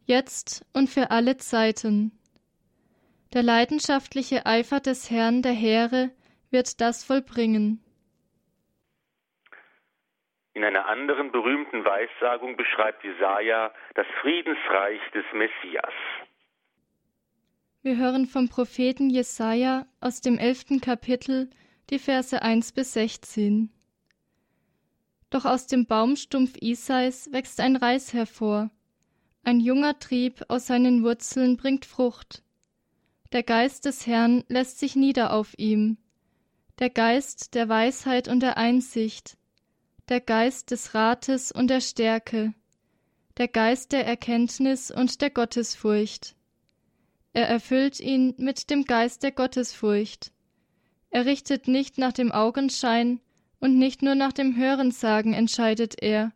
[0.05, 2.11] jetzt und für alle Zeiten.
[3.33, 6.11] Der leidenschaftliche Eifer des Herrn der Heere
[6.49, 7.79] wird das vollbringen.
[10.55, 15.93] In einer anderen berühmten Weissagung beschreibt Jesaja das Friedensreich des Messias.
[17.81, 21.49] Wir hören vom Propheten Jesaja aus dem elften Kapitel
[21.89, 23.71] die Verse 1 bis 16.
[25.33, 28.69] Doch aus dem Baumstumpf Isais wächst ein Reis hervor.
[29.41, 32.43] Ein junger Trieb aus seinen Wurzeln bringt Frucht.
[33.31, 35.97] Der Geist des Herrn lässt sich nieder auf ihm.
[36.77, 39.35] Der Geist der Weisheit und der Einsicht.
[40.07, 42.53] Der Geist des Rates und der Stärke.
[43.37, 46.35] Der Geist der Erkenntnis und der Gottesfurcht.
[47.33, 50.31] Er erfüllt ihn mit dem Geist der Gottesfurcht.
[51.09, 53.19] Er richtet nicht nach dem Augenschein
[53.63, 56.33] und nicht nur nach dem Hörensagen entscheidet er,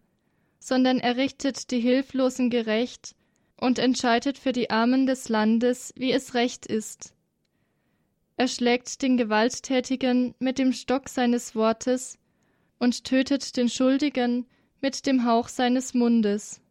[0.59, 3.15] sondern er richtet die Hilflosen gerecht
[3.59, 7.13] und entscheidet für die Armen des Landes, wie es recht ist.
[8.37, 12.17] Er schlägt den Gewalttätigen mit dem Stock seines Wortes
[12.79, 14.45] und tötet den Schuldigen
[14.79, 16.61] mit dem Hauch seines Mundes.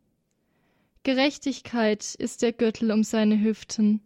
[1.03, 4.01] Gerechtigkeit ist der Gürtel um seine Hüften,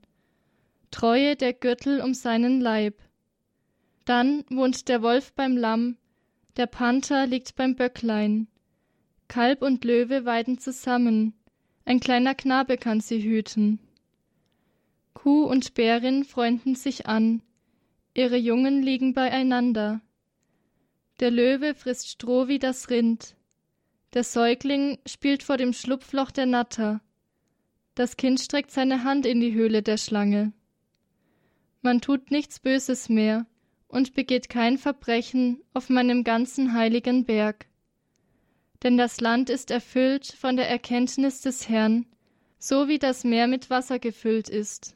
[0.90, 3.00] Treue der Gürtel um seinen Leib.
[4.04, 5.96] Dann wohnt der Wolf beim Lamm,
[6.56, 8.48] der Panther liegt beim Böcklein.
[9.28, 11.34] Kalb und Löwe weiden zusammen,
[11.84, 13.78] ein kleiner Knabe kann sie hüten.
[15.14, 17.42] Kuh und Bärin freunden sich an,
[18.14, 20.00] ihre Jungen liegen beieinander.
[21.20, 23.36] Der Löwe frisst Stroh wie das Rind,
[24.14, 27.00] der Säugling spielt vor dem Schlupfloch der Natter,
[27.94, 30.52] das Kind streckt seine Hand in die Höhle der Schlange.
[31.82, 33.46] Man tut nichts Böses mehr
[33.90, 37.66] und begeht kein Verbrechen auf meinem ganzen heiligen Berg.
[38.82, 42.06] Denn das Land ist erfüllt von der Erkenntnis des Herrn,
[42.58, 44.94] so wie das Meer mit Wasser gefüllt ist.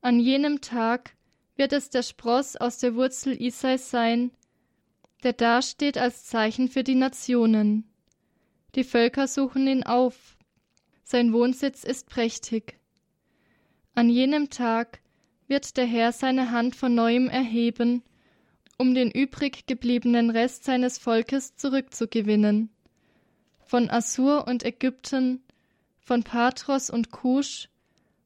[0.00, 1.14] An jenem Tag
[1.56, 4.32] wird es der Spross aus der Wurzel Isais sein,
[5.22, 7.84] der dasteht als Zeichen für die Nationen.
[8.74, 10.36] Die Völker suchen ihn auf.
[11.04, 12.78] Sein Wohnsitz ist prächtig.
[13.94, 15.00] An jenem Tag
[15.50, 18.02] wird der Herr seine Hand von neuem erheben,
[18.78, 22.70] um den übrig gebliebenen Rest seines Volkes zurückzugewinnen.
[23.66, 25.42] Von Assur und Ägypten,
[26.00, 27.68] von Patros und Kusch,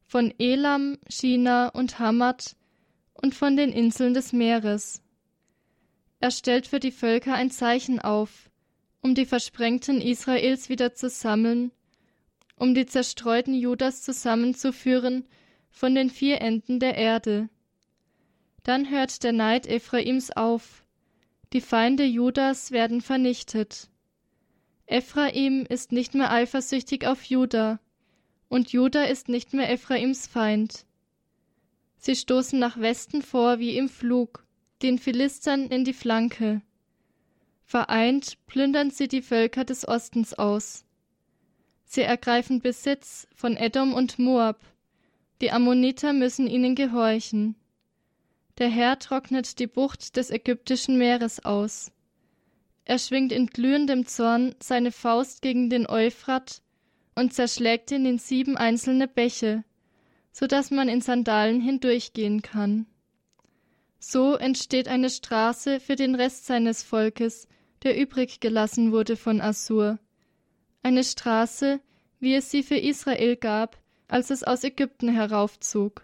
[0.07, 2.57] von Elam, China und Hamad
[3.15, 5.03] und von den Inseln des Meeres.
[6.21, 8.51] Er stellt für die Völker ein Zeichen auf,
[9.01, 11.73] um die Versprengten Israels wieder zu sammeln,
[12.57, 15.25] um die zerstreuten Judas zusammenzuführen
[15.75, 17.49] von den vier Enden der Erde.
[18.63, 20.85] Dann hört der Neid Ephraims auf,
[21.53, 23.91] die Feinde Judas werden vernichtet.
[24.87, 27.81] Ephraim ist nicht mehr eifersüchtig auf Juda,
[28.49, 30.87] und Juda ist nicht mehr Ephraims Feind.
[31.99, 34.47] Sie stoßen nach Westen vor wie im Flug,
[34.81, 36.63] den Philistern in die Flanke.
[37.65, 40.85] Vereint plündern sie die Völker des Ostens aus.
[41.85, 44.61] Sie ergreifen Besitz von Edom und Moab.
[45.45, 47.55] Die Ammoniter müssen ihnen gehorchen.
[48.57, 51.93] Der Herr trocknet die Bucht des ägyptischen Meeres aus.
[52.87, 56.63] Er schwingt in glühendem Zorn seine Faust gegen den Euphrat
[57.15, 59.65] und zerschlägt ihn in sieben einzelne Bäche,
[60.33, 62.87] so dass man in Sandalen hindurchgehen kann.
[63.99, 67.49] So entsteht eine Straße für den Rest seines Volkes,
[67.83, 69.99] der übrig gelassen wurde von Assur.
[70.83, 71.81] Eine Straße,
[72.19, 73.84] wie es sie für Israel gab,
[74.15, 76.03] als es aus Ägypten heraufzog.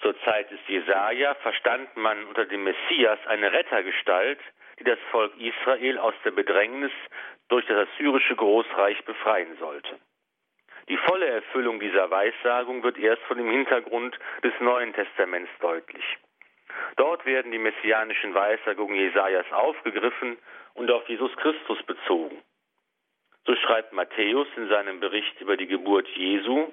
[0.00, 4.38] Zur Zeit des Jesaja verstand man unter dem Messias eine Rettergestalt,
[4.78, 6.92] die das Volk Israel aus der Bedrängnis
[7.48, 9.98] durch das assyrische Großreich befreien sollte.
[10.88, 16.04] Die volle Erfüllung dieser Weissagung wird erst vor dem Hintergrund des Neuen Testaments deutlich.
[16.94, 20.38] Dort werden die messianischen Weissagungen Jesajas aufgegriffen
[20.74, 22.40] und auf Jesus Christus bezogen.
[23.50, 26.72] So schreibt Matthäus in seinem Bericht über die Geburt Jesu,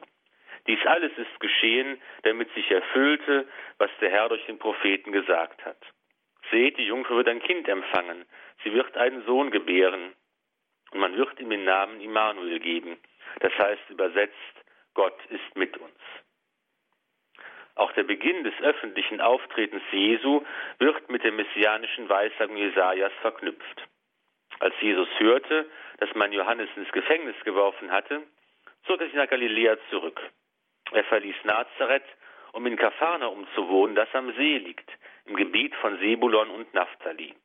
[0.68, 3.48] dies alles ist geschehen, damit sich erfüllte,
[3.80, 5.80] was der Herr durch den Propheten gesagt hat.
[6.52, 8.26] Seht, die Jungfrau wird ein Kind empfangen,
[8.63, 10.13] sie wird einen Sohn gebären,
[10.92, 12.96] und man wird ihm den Namen Immanuel geben,
[13.40, 14.36] das heißt übersetzt,
[14.94, 16.00] Gott ist mit uns.
[17.74, 20.46] Auch der Beginn des öffentlichen Auftretens Jesu
[20.78, 23.88] wird mit der messianischen Weissagung Jesajas verknüpft.
[24.60, 28.23] Als Jesus hörte, dass man Johannes ins Gefängnis geworfen hatte,
[28.86, 30.19] zog er sich nach Galiläa zurück.
[30.91, 32.05] Er verließ Nazareth,
[32.53, 34.89] um in Kapharnaum zu wohnen, das am See liegt,
[35.25, 37.36] im Gebiet von Sebulon und Naphtali.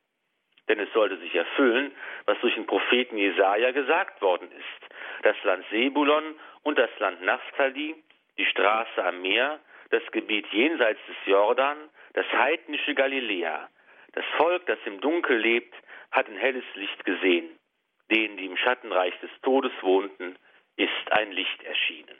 [0.69, 1.91] Denn es sollte sich erfüllen,
[2.25, 7.95] was durch den Propheten Jesaja gesagt worden ist das Land Sebulon und das Land Naphtali,
[8.37, 11.77] die Straße am Meer, das Gebiet jenseits des Jordan,
[12.13, 13.69] das heidnische Galiläa.
[14.13, 15.73] Das Volk, das im Dunkel lebt,
[16.11, 17.49] hat ein helles Licht gesehen.
[18.11, 20.35] Denen, die im Schattenreich des Todes wohnten,
[20.75, 22.17] ist ein Licht erschienen.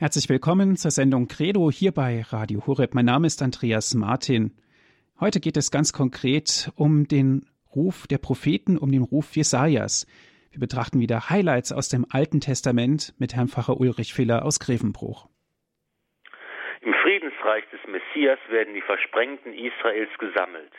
[0.00, 2.94] Herzlich willkommen zur Sendung Credo hier bei Radio Horeb.
[2.94, 4.54] Mein Name ist Andreas Martin.
[5.20, 7.44] Heute geht es ganz konkret um den
[7.74, 10.06] Ruf der Propheten, um den Ruf Jesajas.
[10.50, 15.28] Wir betrachten wieder Highlights aus dem Alten Testament mit Herrn Pfarrer Ulrich Filler aus Grevenbruch.
[16.80, 20.72] Im Friedensreich des Messias werden die Versprengten Israels gesammelt,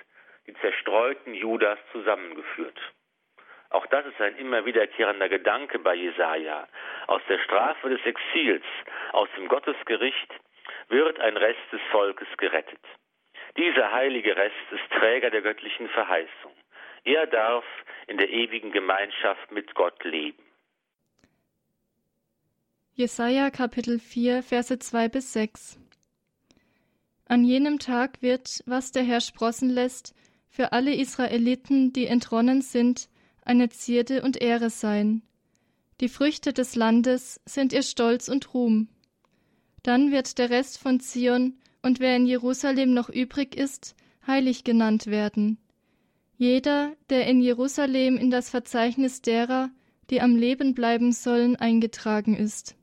[0.48, 2.80] die zerstreuten Judas zusammengeführt.
[3.70, 6.68] Auch das ist ein immer wiederkehrender Gedanke bei Jesaja.
[7.08, 8.66] Aus der Strafe des Exils,
[9.14, 10.34] aus dem Gottesgericht
[10.90, 12.84] wird ein Rest des Volkes gerettet.
[13.58, 16.51] Dieser heilige Rest ist Träger der göttlichen Verheißung.
[17.04, 17.66] Er darf
[18.08, 20.44] in der ewigen Gemeinschaft mit Gott leben.
[22.94, 25.80] Jesaja Kapitel 4, Verse 2 bis 6
[27.26, 30.14] An jenem Tag wird, was der Herr sprossen lässt,
[30.48, 33.10] für alle Israeliten, die entronnen sind,
[33.44, 35.24] eine Zierde und Ehre sein.
[36.02, 38.90] Die Früchte des Landes sind ihr Stolz und Ruhm.
[39.82, 43.96] Dann wird der Rest von Zion und wer in Jerusalem noch übrig ist,
[44.28, 45.58] heilig genannt werden.
[46.42, 49.70] Jeder, der in Jerusalem in das Verzeichnis derer,
[50.10, 52.76] die am Leben bleiben sollen, eingetragen ist.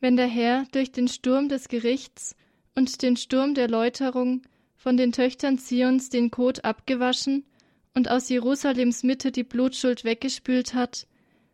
[0.00, 2.34] Wenn der Herr durch den Sturm des Gerichts
[2.74, 4.40] und den Sturm der Läuterung
[4.74, 7.44] von den Töchtern Zions den Kot abgewaschen
[7.92, 11.06] und aus Jerusalems Mitte die Blutschuld weggespült hat,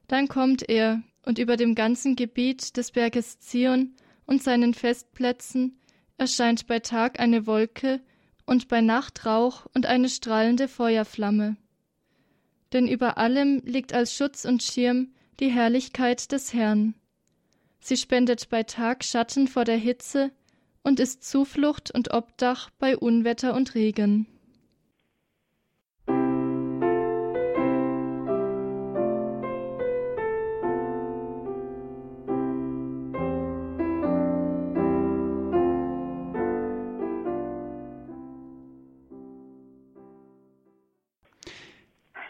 [0.06, 5.80] dann kommt er und über dem ganzen Gebiet des Berges Zion und seinen Festplätzen
[6.16, 8.00] erscheint bei Tag eine Wolke
[8.46, 11.56] und bei Nacht Rauch und eine strahlende Feuerflamme.
[12.72, 16.94] Denn über allem liegt als Schutz und Schirm die Herrlichkeit des Herrn.
[17.80, 20.30] Sie spendet bei Tag Schatten vor der Hitze
[20.82, 24.26] und ist Zuflucht und Obdach bei Unwetter und Regen.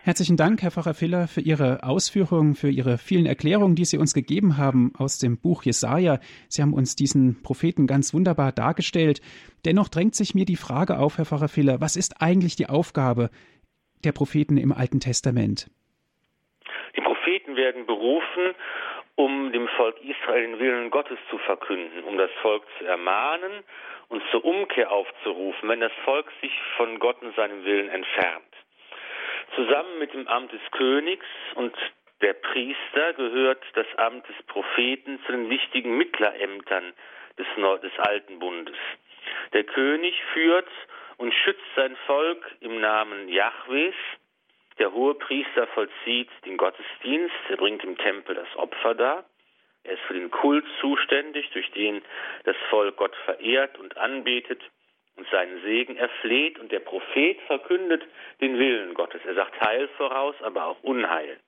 [0.06, 4.12] Herzlichen Dank, Herr Pfarrer Filler, für Ihre Ausführungen, für Ihre vielen Erklärungen, die Sie uns
[4.12, 6.18] gegeben haben aus dem Buch Jesaja.
[6.46, 9.22] Sie haben uns diesen Propheten ganz wunderbar dargestellt.
[9.64, 13.30] Dennoch drängt sich mir die Frage auf, Herr Pfarrer Filler, was ist eigentlich die Aufgabe
[14.04, 15.70] der Propheten im Alten Testament?
[16.96, 18.52] Die Propheten werden berufen,
[19.14, 23.64] um dem Volk Israel den Willen Gottes zu verkünden, um das Volk zu ermahnen
[24.08, 28.53] und zur Umkehr aufzurufen, wenn das Volk sich von Gott und seinem Willen entfernt.
[29.54, 31.74] Zusammen mit dem Amt des Königs und
[32.20, 36.92] der Priester gehört das Amt des Propheten zu den wichtigen Mittlerämtern
[37.38, 37.46] des,
[37.82, 38.76] des Alten Bundes.
[39.52, 40.68] Der König führt
[41.18, 43.94] und schützt sein Volk im Namen Jahwes.
[44.78, 49.24] Der hohe Priester vollzieht den Gottesdienst, er bringt im Tempel das Opfer dar.
[49.84, 52.02] Er ist für den Kult zuständig, durch den
[52.44, 54.62] das Volk Gott verehrt und anbetet
[55.16, 58.02] und seinen Segen erfleht und der Prophet verkündet
[58.40, 59.20] den Willen Gottes.
[59.24, 61.38] Er sagt Heil voraus, aber auch Unheil.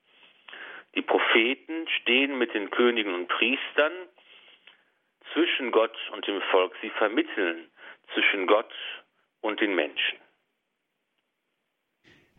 [0.95, 3.91] Die Propheten stehen mit den Königen und Priestern
[5.33, 6.73] zwischen Gott und dem Volk.
[6.81, 7.67] Sie vermitteln
[8.13, 8.73] zwischen Gott
[9.41, 10.17] und den Menschen.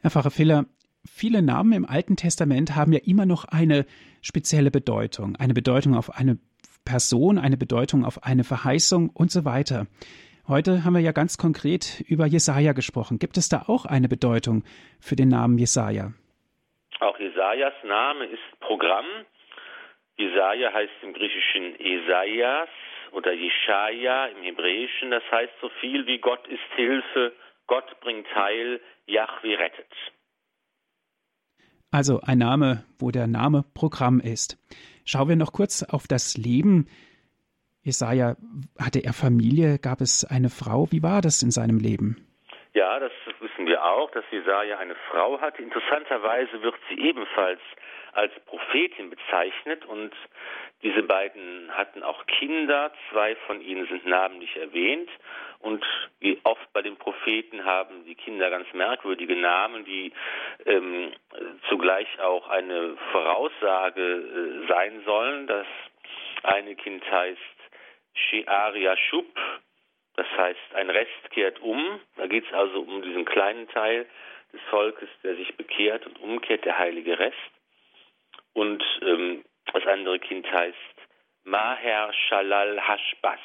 [0.00, 0.64] Herr Pfarrer Filler,
[1.06, 3.86] viele Namen im Alten Testament haben ja immer noch eine
[4.22, 5.36] spezielle Bedeutung.
[5.36, 6.38] Eine Bedeutung auf eine
[6.84, 9.86] Person, eine Bedeutung auf eine Verheißung und so weiter.
[10.48, 13.18] Heute haben wir ja ganz konkret über Jesaja gesprochen.
[13.18, 14.64] Gibt es da auch eine Bedeutung
[14.98, 16.14] für den Namen Jesaja?
[17.00, 19.04] Auch Jesajas Name ist Programm.
[20.16, 22.70] Jesaja heißt im Griechischen Esaias
[23.12, 25.10] oder Jeschaya im Hebräischen.
[25.10, 27.34] Das heißt so viel wie Gott ist Hilfe,
[27.66, 29.92] Gott bringt Heil, Yahweh rettet.
[31.90, 34.56] Also ein Name, wo der Name Programm ist.
[35.04, 36.88] Schauen wir noch kurz auf das Leben
[37.88, 38.36] Jesaja,
[38.78, 39.78] hatte er Familie?
[39.78, 40.88] Gab es eine Frau?
[40.92, 42.16] Wie war das in seinem Leben?
[42.74, 45.62] Ja, das wissen wir auch, dass Jesaja eine Frau hatte.
[45.62, 47.60] Interessanterweise wird sie ebenfalls
[48.12, 50.12] als Prophetin bezeichnet und
[50.82, 52.92] diese beiden hatten auch Kinder.
[53.10, 55.08] Zwei von ihnen sind namentlich erwähnt
[55.60, 55.82] und
[56.20, 60.12] wie oft bei den Propheten haben die Kinder ganz merkwürdige Namen, die
[60.66, 61.12] ähm,
[61.70, 65.46] zugleich auch eine Voraussage äh, sein sollen.
[65.46, 65.66] Das
[66.42, 67.57] eine Kind heißt
[68.28, 69.26] Shi'aria Shub,
[70.14, 72.00] das heißt, ein Rest kehrt um.
[72.16, 74.06] Da geht es also um diesen kleinen Teil
[74.52, 77.36] des Volkes, der sich bekehrt und umkehrt, der heilige Rest.
[78.52, 80.76] Und ähm, das andere Kind heißt
[81.44, 83.40] Maher Shalal Hashbas,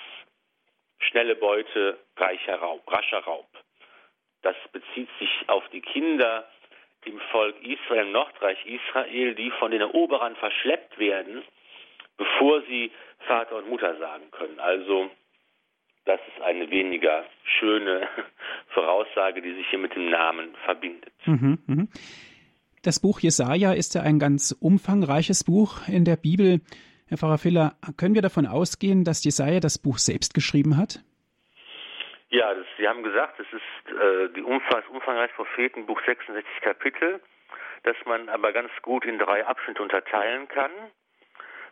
[0.99, 3.47] schnelle Beute, reicher Raub, rascher Raub.
[4.41, 6.49] Das bezieht sich auf die Kinder
[7.05, 11.43] im Volk Israel, im Nordreich Israel, die von den Eroberern verschleppt werden
[12.17, 12.91] bevor sie
[13.27, 14.59] Vater und Mutter sagen können.
[14.59, 15.09] Also
[16.05, 17.25] das ist eine weniger
[17.59, 18.07] schöne
[18.73, 21.13] Voraussage, die sich hier mit dem Namen verbindet.
[21.25, 21.87] Mhm, mh.
[22.83, 26.59] Das Buch Jesaja ist ja ein ganz umfangreiches Buch in der Bibel.
[27.07, 30.99] Herr Pfarrer Filler, können wir davon ausgehen, dass Jesaja das Buch selbst geschrieben hat?
[32.29, 37.21] Ja, das, Sie haben gesagt, es ist äh, die Umfang, das umfangreiche Prophetenbuch 66 Kapitel,
[37.83, 40.71] das man aber ganz gut in drei Abschnitte unterteilen kann.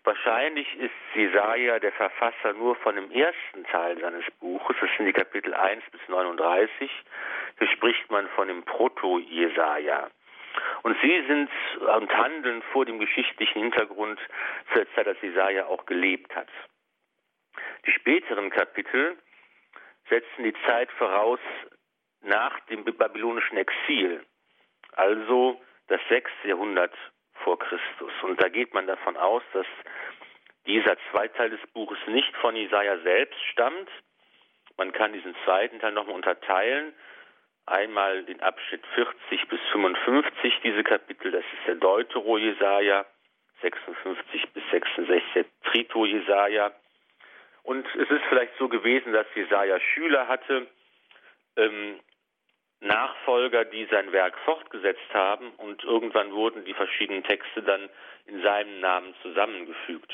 [0.03, 5.13] Wahrscheinlich ist Jesaja der Verfasser nur von dem ersten Teil seines Buches, das sind die
[5.13, 6.91] Kapitel 1 bis 39.
[7.59, 10.09] Hier spricht man von dem Proto-Jesaja.
[10.81, 11.49] Und sie sind
[11.97, 14.19] und handeln vor dem geschichtlichen Hintergrund
[14.73, 16.49] zur Zeit, als Jesaja auch gelebt hat.
[17.85, 19.17] Die späteren Kapitel
[20.09, 21.39] setzen die Zeit voraus
[22.21, 24.25] nach dem babylonischen Exil,
[24.93, 26.93] also das sechste Jahrhundert
[27.43, 28.11] vor Christus.
[28.23, 29.67] Und da geht man davon aus, dass
[30.65, 33.89] dieser Zweiteil des Buches nicht von Jesaja selbst stammt.
[34.77, 36.93] Man kann diesen zweiten Teil nochmal unterteilen
[37.65, 43.05] einmal den Abschnitt 40 bis 55, diese Kapitel, das ist der Deutero Jesaja,
[43.61, 46.71] 56 bis 66 der Trito Jesaja.
[47.63, 50.67] Und es ist vielleicht so gewesen, dass Jesaja Schüler hatte,
[51.57, 51.99] ähm,
[52.81, 57.89] Nachfolger, die sein Werk fortgesetzt haben und irgendwann wurden die verschiedenen Texte dann
[58.25, 60.11] in seinem Namen zusammengefügt.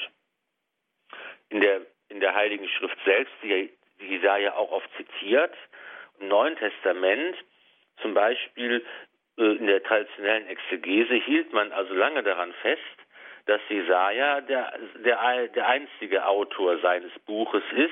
[1.49, 5.53] In der, in der Heiligen Schrift selbst, die Jesaja auch oft zitiert,
[6.19, 7.37] im Neuen Testament,
[8.01, 8.85] zum Beispiel
[9.37, 12.81] äh, in der traditionellen Exegese, hielt man also lange daran fest,
[13.45, 14.73] dass Jesaja der,
[15.05, 17.91] der, der einzige Autor seines Buches ist.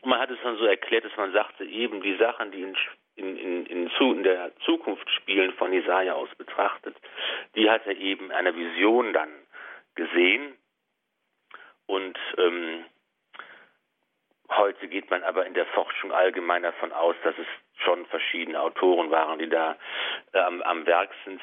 [0.00, 2.76] Und man hat es dann so erklärt, dass man sagte, eben die Sachen, die in,
[3.16, 6.96] in, in, in, in der Zukunft spielen, von Jesaja aus betrachtet,
[7.54, 9.30] die hat er eben in einer Vision dann
[9.94, 10.56] gesehen.
[11.86, 12.84] Und ähm,
[14.56, 17.46] Heute geht man aber in der Forschung allgemein davon aus, dass es
[17.84, 19.76] schon verschiedene Autoren waren, die da
[20.32, 21.40] äh, am, am Werk sind.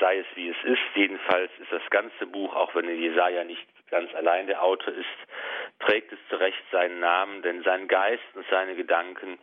[0.00, 4.12] Sei es wie es ist, jedenfalls ist das ganze Buch, auch wenn Jesaja nicht ganz
[4.14, 5.06] allein der Autor ist,
[5.78, 9.38] trägt es zu Recht seinen Namen, denn sein Geist und seine Gedanken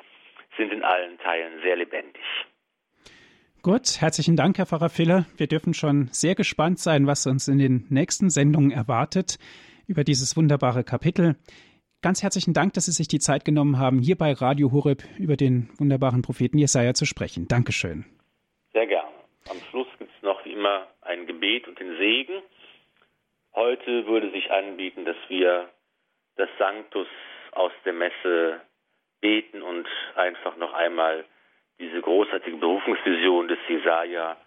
[0.58, 2.24] sind in allen Teilen sehr lebendig.
[3.64, 5.26] Gut, herzlichen Dank, Herr Pfarrer Filler.
[5.38, 9.38] Wir dürfen schon sehr gespannt sein, was uns in den nächsten Sendungen erwartet
[9.88, 11.36] über dieses wunderbare Kapitel.
[12.02, 15.36] Ganz herzlichen Dank, dass Sie sich die Zeit genommen haben, hier bei Radio Horeb über
[15.36, 17.48] den wunderbaren Propheten Jesaja zu sprechen.
[17.48, 18.06] Dankeschön.
[18.74, 19.10] Sehr gerne.
[19.48, 22.42] Am Schluss gibt es noch wie immer ein Gebet und den Segen.
[23.54, 25.70] Heute würde sich anbieten, dass wir
[26.38, 27.08] das Sanctus
[27.52, 28.62] aus der Messe
[29.22, 31.24] beten und einfach noch einmal
[31.80, 34.38] diese großartige Berufungsvision des Jesaja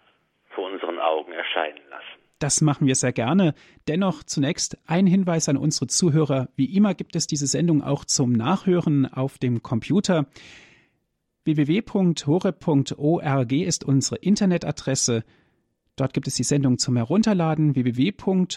[0.49, 2.21] vor unseren Augen erscheinen lassen.
[2.39, 3.53] Das machen wir sehr gerne.
[3.87, 6.49] Dennoch zunächst ein Hinweis an unsere Zuhörer.
[6.55, 10.25] Wie immer gibt es diese Sendung auch zum Nachhören auf dem Computer.
[11.45, 12.31] www.hore.org
[13.51, 15.23] ist unsere Internetadresse.
[15.95, 17.73] Dort gibt es die Sendung zum Herunterladen.
[17.73, 18.53] www.hore.org.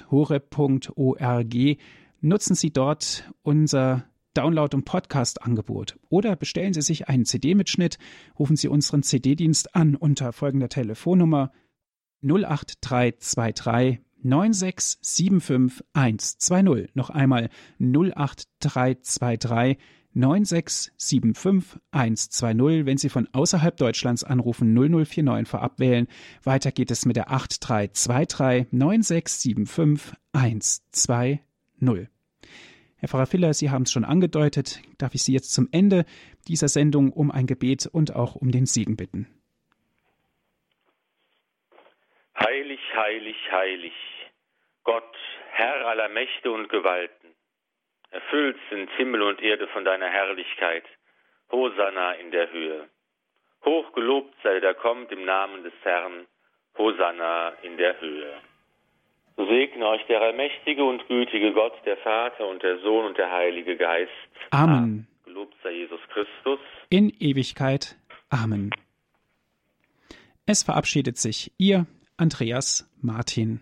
[2.21, 4.05] Nutzen Sie dort unser
[4.39, 5.99] Download- und Podcast-Angebot.
[6.11, 7.99] Oder bestellen Sie sich einen CD-Mitschnitt,
[8.39, 11.51] rufen Sie unseren CD-Dienst an unter folgender Telefonnummer
[12.22, 16.95] 08323 9675 120.
[16.95, 17.49] Noch einmal
[17.80, 19.76] 08323
[20.14, 22.86] 9675 120.
[22.86, 26.07] Wenn Sie von außerhalb Deutschlands anrufen, 0049 vorab wählen.
[26.45, 31.41] Weiter geht es mit der 8323 9675 120.
[33.01, 34.83] Herr Pfarrer Filler, Sie haben es schon angedeutet.
[34.99, 36.05] Darf ich Sie jetzt zum Ende
[36.49, 39.29] dieser Sendung um ein Gebet und auch um den Segen bitten?
[42.37, 43.93] Heilig, heilig, heilig,
[44.83, 45.17] Gott,
[45.51, 47.35] Herr aller Mächte und Gewalten.
[48.11, 50.85] Erfüllt sind Himmel und Erde von deiner Herrlichkeit.
[51.53, 52.89] Hosanna in der Höhe.
[53.65, 56.27] Hochgelobt sei der kommt im Namen des Herrn.
[56.77, 58.41] Hosanna in der Höhe.
[59.39, 63.76] Segne euch der allmächtige und gütige Gott, der Vater und der Sohn und der Heilige
[63.76, 64.11] Geist.
[64.51, 65.07] Amen.
[65.24, 66.59] Gelobt sei Jesus Christus.
[66.91, 67.97] In Ewigkeit.
[68.30, 68.70] Amen.
[70.45, 71.86] Es verabschiedet sich Ihr
[72.16, 73.61] Andreas Martin.